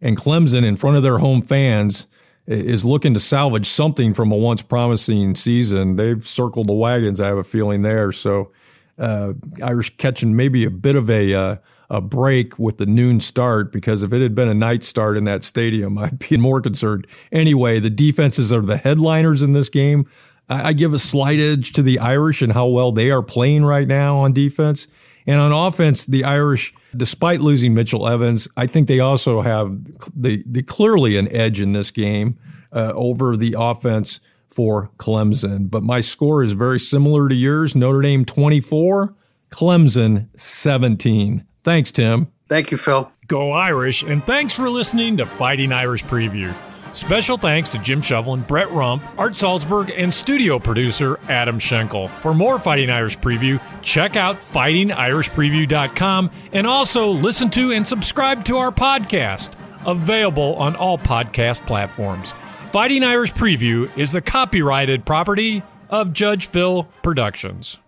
And 0.00 0.16
Clemson, 0.16 0.64
in 0.64 0.76
front 0.76 0.96
of 0.96 1.02
their 1.02 1.18
home 1.18 1.42
fans, 1.42 2.06
is 2.46 2.84
looking 2.84 3.14
to 3.14 3.20
salvage 3.20 3.66
something 3.66 4.14
from 4.14 4.32
a 4.32 4.36
once 4.36 4.62
promising 4.62 5.34
season. 5.34 5.96
They've 5.96 6.26
circled 6.26 6.68
the 6.68 6.74
wagons. 6.74 7.20
I 7.20 7.26
have 7.26 7.38
a 7.38 7.44
feeling 7.44 7.82
there. 7.82 8.12
So 8.12 8.50
uh, 8.98 9.34
Irish 9.62 9.96
catching 9.96 10.34
maybe 10.36 10.64
a 10.64 10.70
bit 10.70 10.96
of 10.96 11.08
a 11.08 11.34
uh, 11.34 11.56
a 11.92 12.00
break 12.00 12.58
with 12.58 12.78
the 12.78 12.86
noon 12.86 13.20
start 13.20 13.70
because 13.70 14.02
if 14.02 14.14
it 14.14 14.22
had 14.22 14.34
been 14.34 14.48
a 14.48 14.54
night 14.54 14.82
start 14.82 15.16
in 15.16 15.24
that 15.24 15.44
stadium, 15.44 15.98
I'd 15.98 16.18
be 16.18 16.38
more 16.38 16.60
concerned. 16.60 17.06
Anyway, 17.30 17.78
the 17.80 17.90
defenses 17.90 18.52
are 18.52 18.62
the 18.62 18.78
headliners 18.78 19.42
in 19.42 19.52
this 19.52 19.68
game. 19.68 20.06
I, 20.48 20.68
I 20.68 20.72
give 20.72 20.94
a 20.94 20.98
slight 20.98 21.38
edge 21.38 21.72
to 21.74 21.82
the 21.82 21.98
Irish 21.98 22.40
and 22.40 22.54
how 22.54 22.66
well 22.66 22.92
they 22.92 23.10
are 23.10 23.22
playing 23.22 23.64
right 23.64 23.86
now 23.86 24.18
on 24.18 24.32
defense. 24.32 24.88
And 25.26 25.38
on 25.38 25.52
offense, 25.52 26.04
the 26.06 26.24
Irish, 26.24 26.74
despite 26.96 27.40
losing 27.40 27.74
Mitchell 27.74 28.08
Evans, 28.08 28.48
I 28.56 28.66
think 28.66 28.88
they 28.88 29.00
also 29.00 29.42
have 29.42 29.84
the, 30.14 30.42
the 30.46 30.62
clearly 30.62 31.16
an 31.16 31.30
edge 31.32 31.60
in 31.60 31.72
this 31.72 31.90
game 31.90 32.38
uh, 32.72 32.92
over 32.94 33.36
the 33.36 33.54
offense 33.58 34.20
for 34.48 34.90
Clemson. 34.98 35.70
But 35.70 35.82
my 35.82 36.00
score 36.00 36.42
is 36.42 36.52
very 36.52 36.78
similar 36.78 37.28
to 37.28 37.34
yours 37.34 37.74
Notre 37.74 38.02
Dame 38.02 38.24
24, 38.24 39.14
Clemson 39.50 40.28
17. 40.38 41.44
Thanks, 41.64 41.92
Tim. 41.92 42.28
Thank 42.48 42.70
you, 42.70 42.76
Phil. 42.76 43.10
Go 43.28 43.52
Irish, 43.52 44.02
and 44.02 44.24
thanks 44.24 44.54
for 44.54 44.68
listening 44.68 45.16
to 45.16 45.26
Fighting 45.26 45.72
Irish 45.72 46.04
Preview. 46.04 46.54
Special 46.92 47.36
thanks 47.36 47.70
to 47.70 47.78
Jim 47.78 48.00
Shovelin, 48.00 48.46
Brett 48.46 48.70
Rump, 48.70 49.02
Art 49.18 49.32
Salzberg, 49.32 49.92
and 49.96 50.12
studio 50.12 50.58
producer 50.58 51.18
Adam 51.28 51.58
Schenkel. 51.58 52.08
For 52.08 52.34
more 52.34 52.58
Fighting 52.58 52.90
Irish 52.90 53.18
Preview, 53.18 53.60
check 53.82 54.16
out 54.16 54.36
fightingirishpreview.com 54.36 56.30
and 56.52 56.66
also 56.66 57.08
listen 57.08 57.50
to 57.50 57.72
and 57.72 57.86
subscribe 57.86 58.44
to 58.44 58.56
our 58.56 58.70
podcast, 58.70 59.54
available 59.86 60.54
on 60.56 60.76
all 60.76 60.98
podcast 60.98 61.66
platforms. 61.66 62.32
Fighting 62.32 63.04
Irish 63.04 63.32
Preview 63.32 63.90
is 63.98 64.12
the 64.12 64.22
copyrighted 64.22 65.04
property 65.04 65.62
of 65.90 66.12
Judge 66.12 66.46
Phil 66.46 66.84
Productions. 67.02 67.78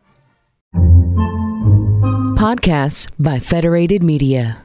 Podcasts 2.37 3.11
by 3.19 3.39
Federated 3.39 4.03
Media. 4.03 4.61